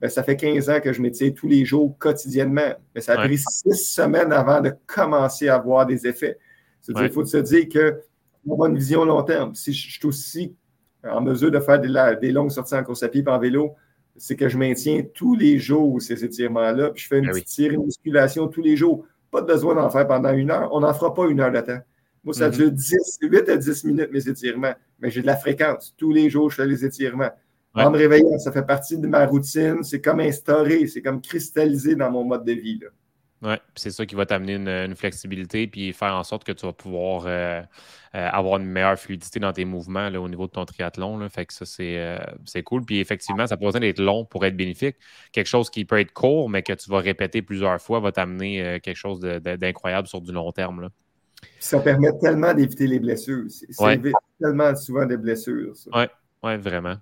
[0.00, 2.72] Ben, ça fait 15 ans que je m'étire tous les jours quotidiennement.
[2.94, 6.38] Mais ça a pris six semaines avant de commencer à avoir des effets.
[6.88, 8.00] Il faut se dire que
[8.46, 9.54] on a une vision long terme.
[9.54, 10.54] Si je suis aussi
[11.04, 13.74] en mesure de faire des, longues sorties en course à pied et en vélo,
[14.20, 17.72] c'est que je maintiens tous les jours ces étirements-là, puis je fais une ben petite
[17.72, 19.06] une musculation tous les jours.
[19.30, 20.68] Pas besoin d'en faire pendant une heure.
[20.72, 21.80] On n'en fera pas une heure de temps.
[22.22, 24.74] Moi, ça dure 10, 8 à 10 minutes, mes étirements.
[24.98, 25.94] Mais j'ai de la fréquence.
[25.96, 27.30] Tous les jours, je fais les étirements.
[27.72, 29.82] En me réveillant, ça fait partie de ma routine.
[29.84, 32.80] C'est comme instauré, c'est comme cristallisé dans mon mode de vie.
[33.42, 36.74] Oui, c'est ça qui va t'amener une, flexibilité puis faire en sorte que tu vas
[36.74, 37.62] pouvoir euh,
[38.14, 41.16] euh, avoir une meilleure fluidité dans tes mouvements au niveau de ton triathlon.
[41.16, 41.30] Là.
[41.30, 42.84] Fait que ça, euh, c'est cool.
[42.84, 44.96] Puis effectivement, ça n'a pas besoin d'être long pour être bénéfique.
[45.32, 48.78] Quelque chose qui peut être court, mais que tu vas répéter plusieurs fois va t'amener
[48.82, 50.82] quelque chose d'incroyable sur du long terme.
[50.82, 50.88] Là.
[51.58, 53.46] Ça permet tellement d'éviter les blessures.
[53.70, 55.72] Ça évite tellement souvent des blessures.
[55.94, 56.04] Oui,
[56.42, 56.96] ouais, vraiment.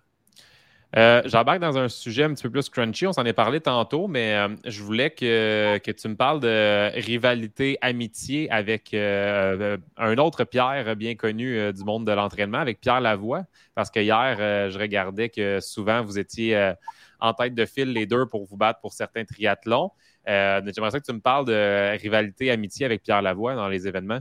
[0.96, 3.06] Euh, J'embarque dans un sujet un petit peu plus crunchy.
[3.06, 7.76] On s'en est parlé tantôt, mais euh, je voulais que, tu me parles de rivalité,
[7.82, 13.44] amitié avec euh, un autre Pierre bien connu du monde de l'entraînement, avec Pierre Lavoie.
[13.74, 14.36] Parce que hier,
[14.70, 16.72] je regardais que souvent vous étiez
[17.20, 19.90] en tête de file les deux pour vous battre pour certains triathlons.
[20.26, 24.20] J'aimerais que tu me parles de rivalité, amitié avec Pierre Lavoie dans les événements.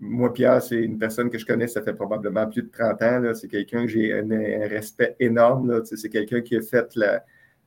[0.00, 3.34] Moi, Pierre, c'est une personne que je connais, ça fait probablement plus de 30 ans.
[3.34, 5.82] C'est quelqu'un que j'ai un, respect énorme.
[5.84, 6.96] C'est quelqu'un qui a fait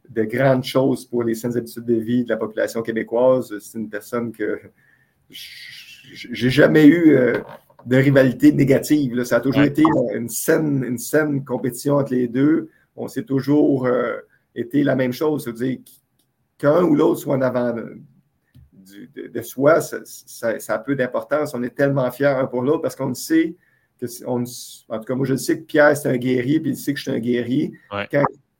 [0.09, 3.53] de grandes choses pour les saines habitudes de vie de la population québécoise.
[3.59, 4.59] C'est une personne que
[5.29, 7.37] j'ai jamais eu euh,
[7.85, 9.23] de rivalité négative.
[9.23, 12.69] Ça a toujours été une saine, une saine compétition entre les deux.
[12.95, 14.17] On s'est toujours euh,
[14.55, 15.43] été la même chose.
[15.43, 15.79] C'est-à-dire
[16.57, 17.75] qu'un ou l'autre soit en avant
[18.81, 21.53] de, soi, ça, a peu d'importance.
[21.53, 23.55] On est tellement fiers un pour l'autre parce qu'on sait
[23.99, 24.43] que, on,
[24.89, 26.99] en tout cas, moi, je sais que Pierre, c'est un guerrier, puis il sait que
[26.99, 27.73] je suis un guerrier.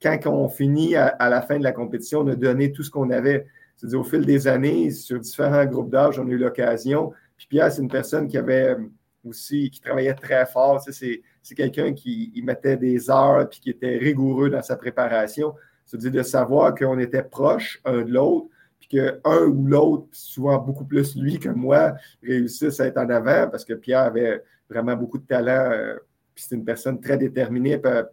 [0.02, 3.10] Quand, on finit à, la fin de la compétition, on a donné tout ce qu'on
[3.12, 3.46] avait.
[3.76, 7.14] C'est-à-dire, au fil des années, sur différents groupes d'âge, on a eu l'occasion.
[7.38, 8.76] Puis Pierre, c'est une personne qui avait
[9.24, 10.82] aussi, qui travaillait très fort.
[10.82, 11.22] c'est,
[11.56, 15.54] quelqu'un qui mettait des heures puis qui était rigoureux dans sa préparation.
[15.92, 18.48] C'est-à-dire de savoir qu'on était proches un de l'autre,
[18.92, 23.64] qu'un ou l'autre, souvent beaucoup plus lui que moi, réussissent à être en avant parce
[23.64, 25.72] que Pierre avait vraiment beaucoup de talent.
[25.72, 25.96] Euh,
[26.36, 28.04] puis c'est une personne très déterminée, euh,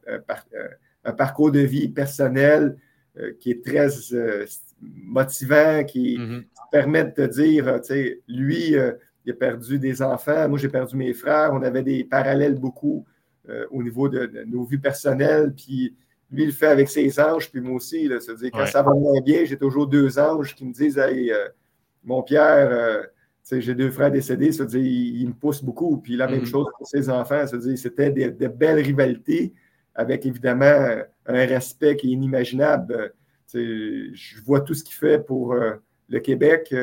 [1.05, 2.77] un parcours de vie personnel
[3.19, 3.89] euh, qui est très
[4.81, 6.45] motivant, qui, mm-hmm.
[6.71, 8.75] permet de te dire, tu sais, lui,
[9.25, 13.05] il a perdu des enfants, moi j'ai perdu mes frères, on avait des parallèles beaucoup
[13.71, 15.97] au niveau de, de, nos vies personnelles, puis
[16.31, 18.07] lui, il le fait avec ses anges, puis moi aussi.
[18.07, 21.33] Là, dire quand ça va moins bien, j'ai toujours deux anges qui me disent Hey,
[21.33, 21.49] euh,
[22.05, 23.03] mon Pierre, euh,
[23.51, 25.97] j'ai deux frères décédés, ça dire, il, me pousse beaucoup.
[25.99, 26.47] Puis la même mm-hmm.
[26.47, 27.45] chose pour ses enfants,
[27.77, 29.55] c'était des, belles rivalités
[29.95, 33.15] avec évidemment un respect qui est inimaginable.
[33.55, 35.73] je vois tout ce qu'il fait pour euh,
[36.11, 36.75] le Québec.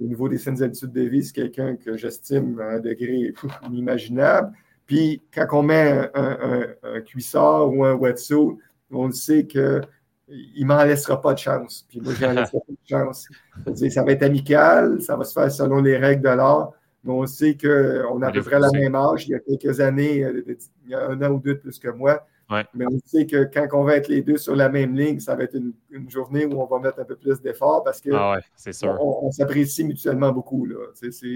[0.00, 3.34] au niveau des saines habitudes de vie, c'est quelqu'un que j'estime à un degré
[3.66, 4.52] inimaginable.
[4.86, 8.56] Puis quand on met un, cuissard ou un wetsuit,
[8.98, 9.82] on sait qu'il
[10.28, 11.86] ne m'en laissera pas de chance.
[11.88, 13.28] Puis moi, je n'en laisserai pas de chance.
[13.90, 16.72] Ça va être amical, ça va se faire selon les règles de l'art.
[17.02, 19.26] Mais on sait qu'on a à peu près la même âge.
[19.26, 20.44] Il y a quelques années, euh,
[20.84, 22.26] il y a un an ou deux de plus que moi.
[22.74, 25.36] Mais on sait que quand on va être les deux sur la même ligne, ça
[25.36, 28.40] va être une, journée où on va mettre un peu plus d'efforts parce que ah
[29.00, 30.66] on, s'apprécie mutuellement beaucoup.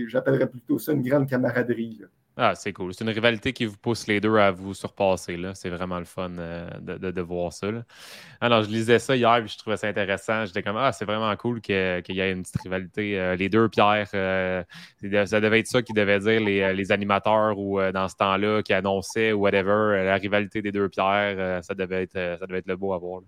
[0.09, 2.03] J'appellerais plutôt ça une grande camaraderie.
[2.37, 2.93] Ah, c'est cool.
[2.93, 5.41] C'est une rivalité qui vous pousse les deux à vous surpasser.
[5.55, 7.69] C'est vraiment le fun euh, de, voir ça.
[8.41, 10.45] Alors, je lisais ça hier et je trouvais ça intéressant.
[10.45, 11.77] J'étais comme Ah, c'est vraiment cool qu'il
[12.09, 13.21] y ait une petite rivalité.
[13.21, 14.65] Euh, les deux Pierre, euh,
[15.27, 19.33] ça devait être ça qui devait dire les, animateurs ou dans ce temps-là qui annonçaient
[19.33, 22.93] ou whatever, la rivalité des deux Pierre, ça, devait être, ça devait être le beau
[22.93, 23.23] à voir.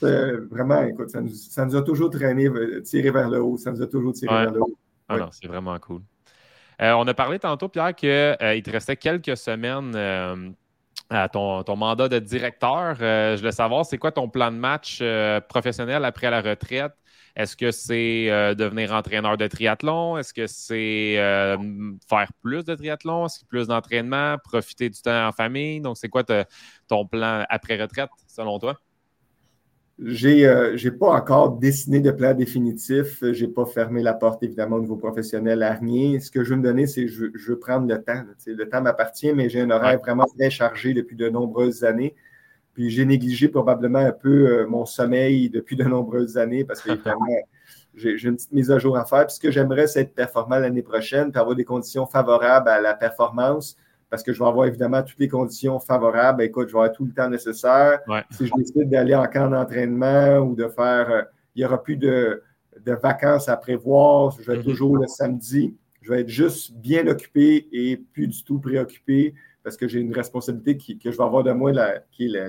[0.00, 2.48] vraiment, écoute, ça nous, a toujours traîné,
[2.84, 3.56] tiré vers le haut.
[3.56, 4.78] Ça nous a toujours tiré vers le haut.
[5.08, 6.02] Ah non, c'est vraiment cool.
[6.82, 10.50] Euh, on a parlé tantôt, Pierre, qu'il euh, te restait quelques semaines euh,
[11.08, 12.96] à ton, mandat de directeur.
[12.96, 15.02] je voulais savoir, c'est quoi ton plan de match
[15.48, 16.92] professionnel après la retraite?
[17.36, 20.16] Est-ce que c'est devenir entraîneur de triathlon?
[20.16, 21.16] Est-ce que c'est
[22.08, 23.26] faire plus de triathlon?
[23.26, 24.36] Est-ce que plus d'entraînement?
[24.42, 25.80] Profiter du temps en famille?
[25.80, 26.24] Donc, c'est quoi
[26.88, 28.76] ton plan après retraite, selon toi?
[29.98, 33.24] J'ai euh, pas encore dessiné de plan définitif.
[33.32, 36.20] J'ai pas fermé la porte, évidemment, au niveau professionnel à rien.
[36.20, 38.22] Ce que je veux me donner, c'est que je, je, veux prendre le temps.
[38.46, 42.14] le temps m'appartient, mais j'ai un horaire vraiment très chargé depuis de nombreuses années.
[42.74, 46.90] Puis j'ai négligé probablement un peu euh, mon sommeil depuis de nombreuses années parce que
[47.94, 49.26] j'ai une petite mise à jour à faire.
[49.26, 52.82] Puis ce que j'aimerais, c'est être performant l'année prochaine, puis avoir des conditions favorables à
[52.82, 53.78] la performance
[54.10, 56.42] parce que je vais avoir évidemment toutes les conditions favorables.
[56.42, 58.00] Écoute, je vais avoir tout le temps nécessaire.
[58.30, 61.22] Si je décide d'aller en camp d'entraînement ou de faire, euh,
[61.54, 62.42] il n'y aura plus de,
[62.84, 64.36] vacances à prévoir.
[64.40, 64.64] Je vais mhm.
[64.64, 65.74] toujours le samedi.
[66.02, 69.34] Je vais être juste bien occupé et plus du tout préoccupé
[69.64, 71.72] parce que j'ai une responsabilité que je vais avoir de moi,
[72.12, 72.48] qui est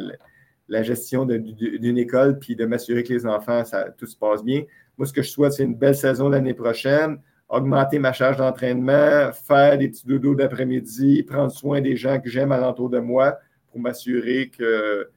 [0.68, 4.62] la, gestion d'une école, puis de m'assurer que les enfants, ça, tout se passe bien.
[4.98, 7.18] Moi, ce que je souhaite, c'est une belle saison l'année prochaine
[7.50, 12.52] augmenter ma charge d'entraînement, faire des petits dodos d'après-midi, prendre soin des gens que j'aime
[12.52, 13.38] alentour de moi
[13.72, 15.10] pour m'assurer que,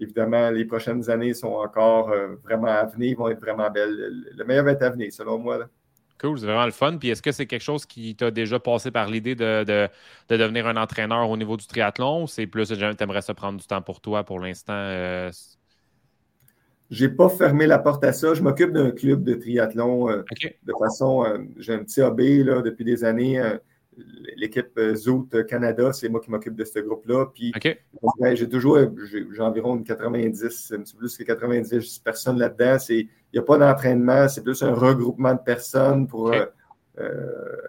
[0.00, 4.24] évidemment, les prochaines années sont encore euh, vraiment à venir, vont être vraiment belles.
[4.36, 5.58] Le meilleur va être à venir, selon moi.
[6.18, 6.96] Cool, c'est vraiment le fun.
[6.96, 9.88] Puis est-ce que c'est quelque chose qui t'a déjà passé par l'idée de,
[10.28, 13.66] devenir un entraîneur au niveau du triathlon ou c'est plus, tu aimerais ça prendre du
[13.66, 14.72] temps pour toi pour l'instant?
[14.72, 15.30] Euh,
[16.90, 18.34] je n'ai pas fermé la porte à ça.
[18.34, 20.22] Je m'occupe d'un club de triathlon euh,
[20.64, 21.24] de façon.
[21.24, 23.40] Euh, j'ai un petit AB là, depuis des années.
[23.40, 23.56] Euh,
[24.36, 27.26] l'équipe Zoot Canada, c'est moi qui m'occupe de ce groupe-là.
[27.34, 27.52] Puis
[28.34, 28.78] j'ai toujours
[29.10, 32.76] j'ai environ 90, un petit peu plus que 90 personnes là-dedans.
[32.90, 36.34] Il n'y a pas d'entraînement, c'est plus un regroupement de personnes pour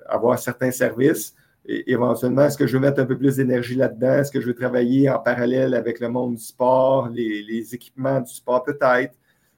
[0.09, 1.33] avoir certains services.
[1.67, 4.13] Éventuellement, est-ce que je veux mettre un peu plus d'énergie là-dedans?
[4.13, 8.33] Est-ce que je veux travailler en parallèle avec le monde du sport, les, équipements du
[8.33, 8.63] sport?
[8.63, 9.13] Peut-être.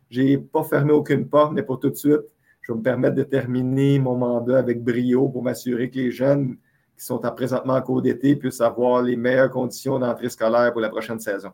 [0.09, 2.21] Je n'ai pas fermé aucune porte, mais pour tout de suite,
[2.61, 6.57] je vais me permettre de terminer mon mandat avec brio pour m'assurer que les jeunes
[6.97, 10.81] qui sont à présentement en cours d'été puissent avoir les meilleures conditions d'entrée scolaire pour
[10.81, 11.51] la prochaine saison.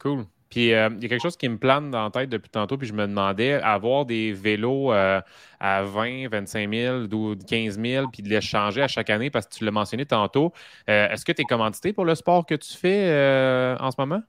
[0.00, 0.24] Cool.
[0.52, 2.76] Puis euh, il y a quelque chose qui me plane dans la tête depuis tantôt,
[2.76, 5.18] puis je me demandais, avoir des vélos euh,
[5.58, 9.54] à 20, 25 000, 15 000, puis de les changer à chaque année, parce que
[9.54, 10.52] tu l'as mentionné tantôt,
[10.90, 14.20] euh, est-ce que tu es commandité pour le sport que tu fais en ce moment?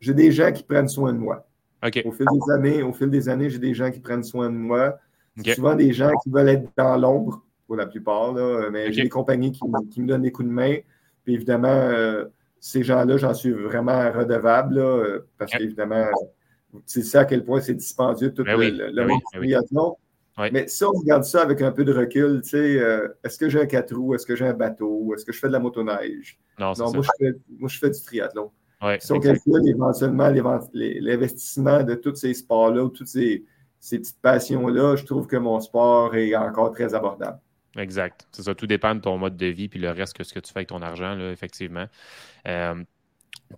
[0.00, 1.46] J'ai des gens qui prennent soin de moi.
[1.84, 4.56] Au fil des années, au fil des années, j'ai des gens qui prennent soin de
[4.56, 4.98] moi.
[5.54, 8.34] Souvent des gens qui veulent être dans l'ombre, pour la plupart,
[8.72, 9.60] mais j'ai des compagnies qui,
[9.92, 10.78] qui, me donnent des coups de main.
[11.22, 12.24] Puis évidemment,
[12.64, 16.06] ces gens-là, j'en suis vraiment redevable, parce qu'évidemment,
[16.86, 19.98] c'est ça à quel point c'est dispendieux tout ben le, ben monde du ben triathlon.
[20.50, 23.50] Mais si on regarde ça avec un peu de recul, tu sais, euh, est-ce que
[23.50, 25.58] j'ai un quatre roues, est-ce que j'ai un bateau, est-ce que je fais de la
[25.58, 26.40] motoneige?
[26.58, 28.50] Non, non moi, je fais, moi, je fais du triathlon.
[28.98, 33.44] si on calcule éventuellement l'investissement de tous ces sports-là, toutes ces,
[33.78, 37.38] ces petites passions-là, je trouve que mon sport est encore très abordable.
[37.76, 38.26] Exact.
[38.32, 38.54] C'est ça.
[38.54, 40.60] Tout dépend de ton mode de vie puis le reste que ce que tu fais
[40.60, 41.86] avec ton argent, là, effectivement.
[42.46, 42.82] Euh,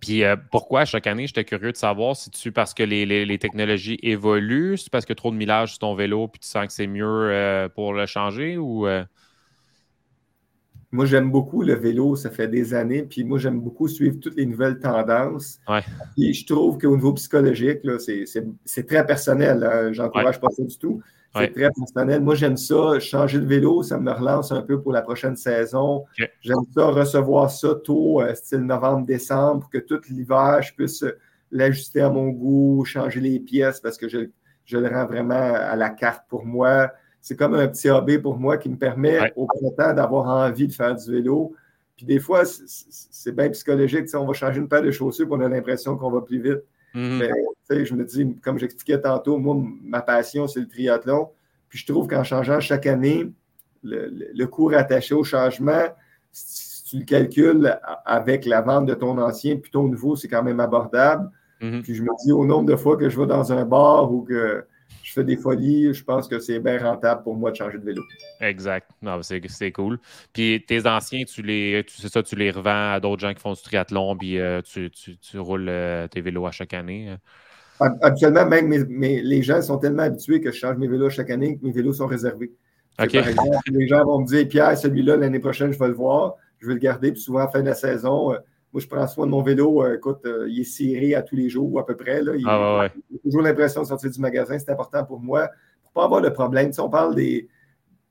[0.01, 3.99] puis euh, pourquoi chaque année, j'étais curieux de savoir si tu parce que les, technologies
[4.01, 6.87] évoluent, c'est parce que trop de millage sur ton vélo puis tu sens que c'est
[6.87, 8.87] mieux euh, pour le changer ou
[10.91, 14.37] Moi, j'aime beaucoup le vélo, ça fait des années, puis moi, j'aime beaucoup suivre toutes
[14.37, 15.59] les nouvelles tendances.
[15.67, 15.81] Ouais.
[16.17, 17.79] Et je trouve qu'au niveau psychologique,
[18.65, 19.63] c'est très personnel.
[19.63, 19.91] Hein.
[19.91, 21.01] J'encourage pas ça du tout.
[21.35, 22.21] C'est très personnel.
[22.21, 22.99] Moi, j'aime ça.
[22.99, 26.05] Changer de vélo, ça me relance un peu pour la prochaine saison.
[26.41, 31.03] J'aime ça, recevoir ça tôt, euh, style novembre-décembre, pour que tout l'hiver, je puisse
[31.51, 34.19] l'ajuster à mon goût, changer les pièces parce que je,
[34.71, 36.91] le rends vraiment à la carte pour moi.
[37.21, 40.73] C'est comme un petit hobby pour moi qui me permet au printemps d'avoir envie de
[40.73, 41.53] faire du vélo.
[41.95, 44.07] Puis des fois, c'est bien psychologique.
[44.13, 46.63] On va changer une paire de chaussures pour on a l'impression qu'on va plus vite.
[46.95, 47.85] Mm-hmm.
[47.85, 51.29] je me dis, comme j'expliquais tantôt, moi, ma passion, c'est le triathlon.
[51.69, 53.31] Puis je trouve qu'en changeant chaque année,
[53.83, 55.85] le, cours attaché au changement,
[56.31, 60.43] si tu le calcules avec la vente de ton ancien puis ton nouveau, c'est quand
[60.43, 61.29] même abordable.
[61.61, 61.81] Mm-hmm.
[61.81, 64.21] Puis je me dis, au nombre de fois que je vais dans un bar ou
[64.21, 64.63] que
[65.07, 67.85] je fais des folies, je pense que c'est bien rentable pour moi de changer de
[67.85, 68.03] vélo.
[68.41, 68.89] Exact.
[69.47, 69.99] c'est cool.
[70.33, 73.53] Puis tes anciens, tu les, tu, ça, tu les revends à d'autres gens qui font
[73.53, 74.91] du triathlon, puis euh, tu,
[75.39, 77.15] roules euh, tes vélos à chaque année.
[77.79, 77.95] Hein?
[78.01, 81.65] Habituellement, même les gens sont tellement habitués que je change mes vélos chaque année que
[81.65, 82.51] mes vélos sont réservés.
[82.97, 86.35] Par exemple, les gens vont me dire Pierre, celui-là, l'année prochaine, je vais le voir,
[86.59, 87.13] je vais le garder.
[87.13, 88.37] Puis souvent, à la fin de la saison, euh,
[88.77, 89.83] moi, je prends soin de mon vélo.
[89.83, 92.21] Euh, écoute, euh, il est serré à tous les jours, à peu près.
[92.21, 92.33] Là.
[92.35, 94.59] Il, ah, J'ai toujours l'impression de sortir du magasin.
[94.59, 95.49] C'est important pour moi
[95.81, 96.71] pour ne pas avoir de problème.
[96.71, 97.49] Si on parle des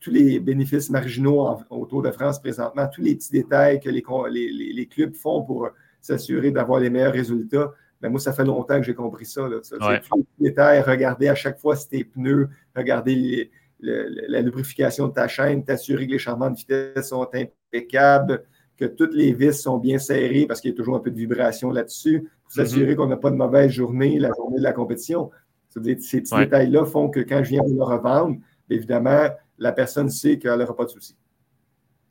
[0.01, 4.73] tous les bénéfices marginaux autour de France présentement, tous les petits détails que les, les,
[4.73, 5.69] les clubs font pour
[6.01, 7.73] s'assurer d'avoir les meilleurs résultats.
[8.01, 9.49] Ben moi, ça fait longtemps que j'ai compris ça.
[9.49, 13.51] Là, ça Tous les détails, regarder à chaque fois si tes pneus, regarder
[13.81, 18.45] la lubrification de ta chaîne, t'assurer que les changements de vitesse sont impeccables,
[18.77, 21.17] que toutes les vis sont bien serrées parce qu'il y a toujours un peu de
[21.17, 22.97] vibration là-dessus, pour s'assurer mm-hmm.
[22.97, 25.31] qu'on n'a pas de mauvaise journée, la journée de la compétition.
[25.77, 28.37] Dire, ces petits détails-là font que quand je viens de le revendre,
[28.71, 31.17] évidemment, la personne sait qu'elle n'aura pas de souci.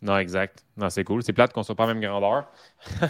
[0.01, 0.63] Non, exact.
[0.77, 1.23] Non, c'est cool.
[1.23, 2.51] C'est plate qu'on soit pas à la même grandeur.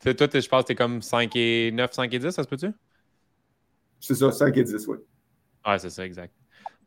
[0.00, 2.48] toi, je pense que tu es comme 5 et 9, 5 et 10, ça se
[2.48, 2.72] peut-tu?
[4.00, 4.96] C'est ça, 5 et 10, oui.
[5.66, 6.34] Ouais, c'est ça, exact.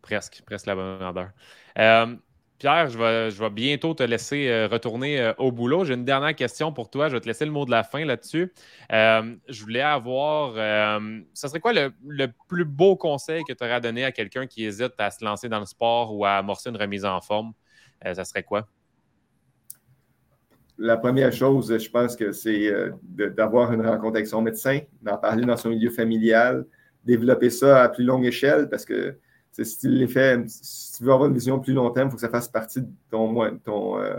[0.01, 1.29] Presque, presque la bonne grandeur.
[1.77, 2.15] Euh,
[2.57, 2.97] Pierre, je
[3.43, 5.83] vais, bientôt te laisser euh, retourner euh, au boulot.
[5.83, 7.09] J'ai une dernière question pour toi.
[7.09, 8.53] Je vais te laisser le mot de la fin là-dessus.
[8.93, 10.53] Euh, je voulais avoir.
[11.33, 14.63] ça serait quoi le, plus beau conseil que tu aurais à donner à quelqu'un qui
[14.63, 17.53] hésite à se lancer dans le sport ou à amorcer une remise en forme?
[18.13, 18.67] ça serait quoi?
[20.77, 25.43] La première chose, je pense que c'est d'avoir une rencontre avec son médecin, d'en parler
[25.43, 26.65] dans son milieu familial,
[27.03, 29.17] développer ça à plus longue échelle parce que
[29.63, 32.17] si tu les fais, si tu veux avoir une vision plus long terme, il faut
[32.17, 34.17] que ça fasse partie de ton, ton, euh,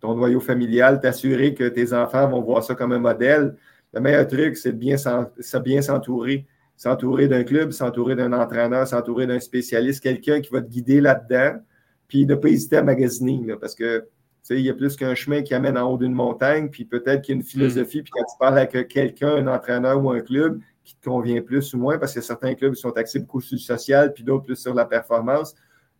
[0.00, 3.56] ton noyau familial, t'assurer que tes enfants vont voir ça comme un modèle.
[3.92, 6.46] Le meilleur truc, c'est de bien s'entourer.
[6.76, 11.58] S'entourer d'un club, s'entourer d'un entraîneur, s'entourer d'un spécialiste, quelqu'un qui va te guider là-dedans,
[12.06, 14.06] puis ne pas hésiter à magasiner, parce que
[14.50, 17.34] il y a plus qu'un chemin qui amène en haut d'une montagne, puis peut-être qu'il
[17.34, 20.60] y a une philosophie, puis quand tu parles avec quelqu'un, un entraîneur ou un club,
[20.86, 23.60] qui te convient plus ou moins, parce que certains clubs sont axés beaucoup sur le
[23.60, 25.54] social, puis d'autres plus sur la performance.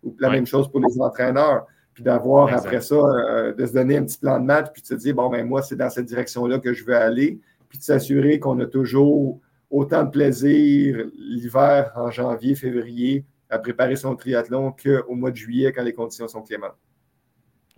[0.04, 1.66] Ou la même chose pour les entraîneurs.
[1.92, 4.86] Puis d'avoir après ça, euh, de se donner un petit plan de match, puis de
[4.86, 7.82] se dire, bon, ben moi, c'est dans cette direction-là que je veux aller, puis de
[7.82, 14.72] s'assurer qu'on a toujours autant de plaisir l'hiver, en janvier, février, à préparer son triathlon
[14.72, 16.76] qu'au mois de juillet quand les conditions sont clémentes.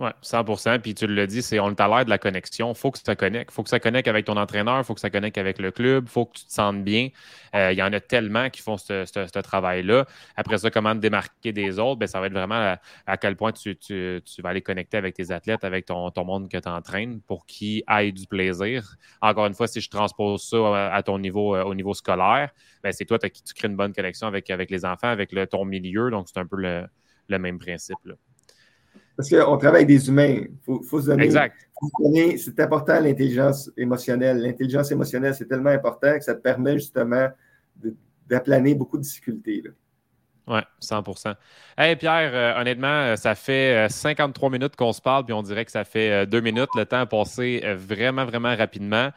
[0.00, 2.70] Oui, 100% Puis tu le dis, c'est on t'a l'air de la connexion.
[2.70, 3.50] Il faut que ça connecte.
[3.50, 4.78] Il faut que ça connecte avec ton entraîneur.
[4.78, 6.04] Il faut que ça connecte avec le club.
[6.06, 7.08] Il faut que tu te sentes bien.
[7.56, 10.06] Euh, il y en a tellement qui font ce, travail-là.
[10.36, 11.98] Après ça, comment te démarquer des autres?
[11.98, 12.76] Bien, ça va être vraiment
[13.06, 13.76] à, quel point tu,
[14.38, 18.12] vas aller connecter avec tes athlètes, avec ton, monde que tu entraînes pour qu'ils aient
[18.12, 18.94] du plaisir.
[19.20, 22.50] Encore une fois, si je transpose ça à, ton niveau, euh, au niveau scolaire,
[22.84, 26.08] bien, c'est toi qui tu crées une bonne connexion avec, les enfants, avec ton milieu.
[26.10, 26.86] Donc, c'est un peu le,
[27.28, 27.98] le même principe.
[28.04, 28.14] Là.
[29.18, 30.44] Parce qu'on travaille avec des humains.
[30.68, 31.24] Il faut, se donner.
[31.24, 31.56] Exact.
[32.36, 34.40] C'est important l'intelligence émotionnelle.
[34.40, 37.28] L'intelligence émotionnelle, c'est tellement important que ça te permet justement
[38.28, 39.64] d'aplaner beaucoup de difficultés.
[40.46, 41.34] Oui, 100%
[41.76, 45.64] Hey Pierre, euh, honnêtement, ça fait 53 euh, minutes qu'on se parle, puis on dirait
[45.64, 46.70] que ça fait euh, deux minutes.
[46.76, 49.10] Le temps a passé vraiment, vraiment rapidement.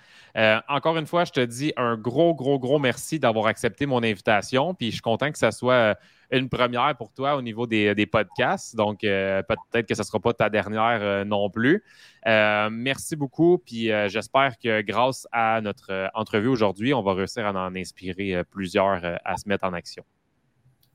[0.68, 4.74] encore une fois, je te dis un gros, gros, gros merci d'avoir accepté mon invitation.
[4.74, 5.96] Puis je suis content que ça soit
[6.32, 8.76] une première pour toi au niveau des, podcasts.
[8.76, 11.84] Donc, peut-être que ce ne sera pas ta dernière non plus.
[12.26, 13.58] merci beaucoup.
[13.58, 19.02] Puis j'espère que grâce à notre entrevue aujourd'hui, on va réussir à en inspirer plusieurs
[19.24, 20.04] à se mettre en action.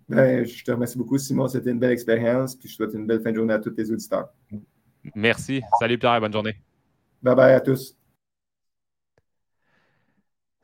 [0.08, 1.48] Ben, je te remercie beaucoup, Simon.
[1.48, 2.54] C'était une belle expérience.
[2.54, 4.28] Puis je souhaite une belle fin de journée à tous tes auditeurs.
[5.14, 5.62] Merci.
[5.78, 6.56] Salut Pierre, bonne journée.
[7.22, 7.96] Bye bye à tous.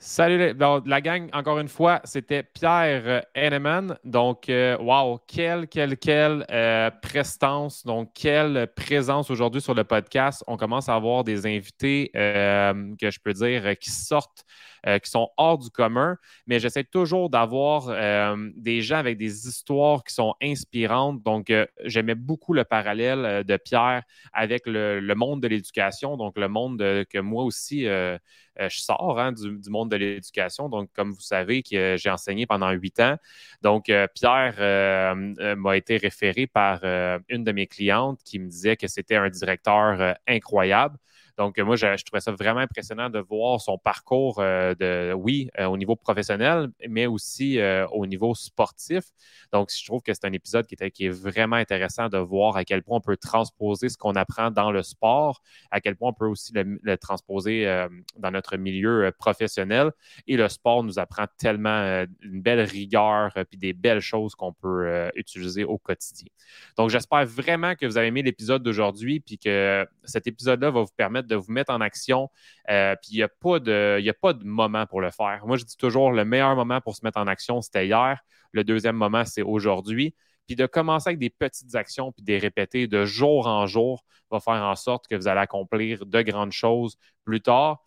[0.04, 0.52] Salut
[0.84, 3.96] la gang, encore une fois, c'était Pierre Henneman.
[4.02, 10.42] Donc, euh, wow, quelle, quelle, quelle euh, prestance, donc quelle présence aujourd'hui sur le podcast.
[10.48, 14.44] On commence à avoir des invités euh, que je peux dire qui sortent
[14.84, 16.16] euh, qui sont hors du commun,
[16.48, 21.22] mais j'essaie toujours d'avoir euh, des gens avec des histoires qui sont inspirantes.
[21.22, 24.02] Donc, euh, j'aimais beaucoup le parallèle de Pierre
[24.32, 26.78] avec le, monde de l'éducation, donc le monde
[27.10, 30.68] que moi aussi je sors hein, du, monde de l'éducation.
[30.68, 33.16] Donc, comme vous savez, que j'ai enseigné pendant huit ans.
[33.62, 35.16] Donc, Pierre
[35.56, 36.82] m'a été référé par
[37.28, 40.96] une de mes clientes qui me disait que c'était un directeur incroyable.
[41.38, 45.66] Donc, moi, je, trouvais ça vraiment impressionnant de voir son parcours, euh, de, oui, euh,
[45.66, 49.04] au niveau professionnel, mais aussi euh, au niveau sportif.
[49.52, 52.64] Donc, je trouve que c'est un épisode qui, qui, est vraiment intéressant de voir à
[52.64, 56.12] quel point on peut transposer ce qu'on apprend dans le sport, à quel point on
[56.12, 57.86] peut aussi le, transposer
[58.18, 59.90] dans notre milieu professionnel.
[60.26, 65.10] Et le sport nous apprend tellement une belle rigueur puis des belles choses qu'on peut
[65.14, 66.28] utiliser au quotidien.
[66.76, 70.94] Donc, j'espère vraiment que vous avez aimé l'épisode d'aujourd'hui puis que cet épisode-là va vous
[70.96, 72.30] permettre de vous mettre en action.
[72.70, 75.42] Euh, puis il n'y a, a pas de moment pour le faire.
[75.46, 78.20] Moi, je dis toujours, le meilleur moment pour se mettre en action, c'était hier.
[78.52, 80.14] Le deuxième moment, c'est aujourd'hui.
[80.46, 84.04] Puis de commencer avec des petites actions, puis de les répéter de jour en jour,
[84.30, 87.82] va faire en sorte que vous allez accomplir de grandes choses plus tard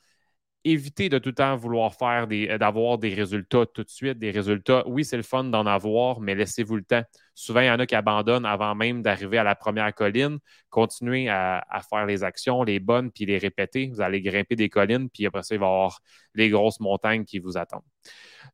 [0.66, 4.18] évitez de tout le temps vouloir faire des, d'avoir des résultats tout de suite.
[4.18, 7.04] Des résultats, oui, c'est le fun d'en avoir, mais laissez-vous le temps.
[7.36, 10.40] Souvent, il y en a qui abandonnent avant même d'arriver à la première colline.
[10.70, 13.90] Continuez à, faire les actions, les bonnes, puis les répéter.
[13.94, 16.00] Vous allez grimper des collines, puis après ça, il va y avoir
[16.34, 17.84] les grosses montagnes qui vous attendent.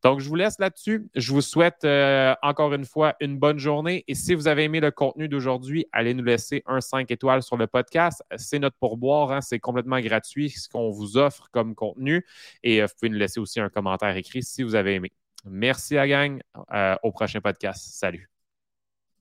[0.03, 1.07] Donc, je vous laisse là-dessus.
[1.15, 4.03] Je vous souhaite euh, encore une fois une bonne journée.
[4.07, 7.57] Et si vous avez aimé le contenu d'aujourd'hui, allez nous laisser un 5 étoiles sur
[7.57, 8.23] le podcast.
[8.35, 9.31] C'est notre pourboire.
[9.31, 9.41] Hein.
[9.41, 12.25] C'est complètement gratuit ce qu'on vous offre comme contenu.
[12.63, 15.11] Et euh, vous pouvez nous laisser aussi un commentaire écrit si vous avez aimé.
[15.45, 16.41] Merci à gang.
[16.73, 17.93] Euh, au prochain podcast.
[17.93, 18.40] Salut.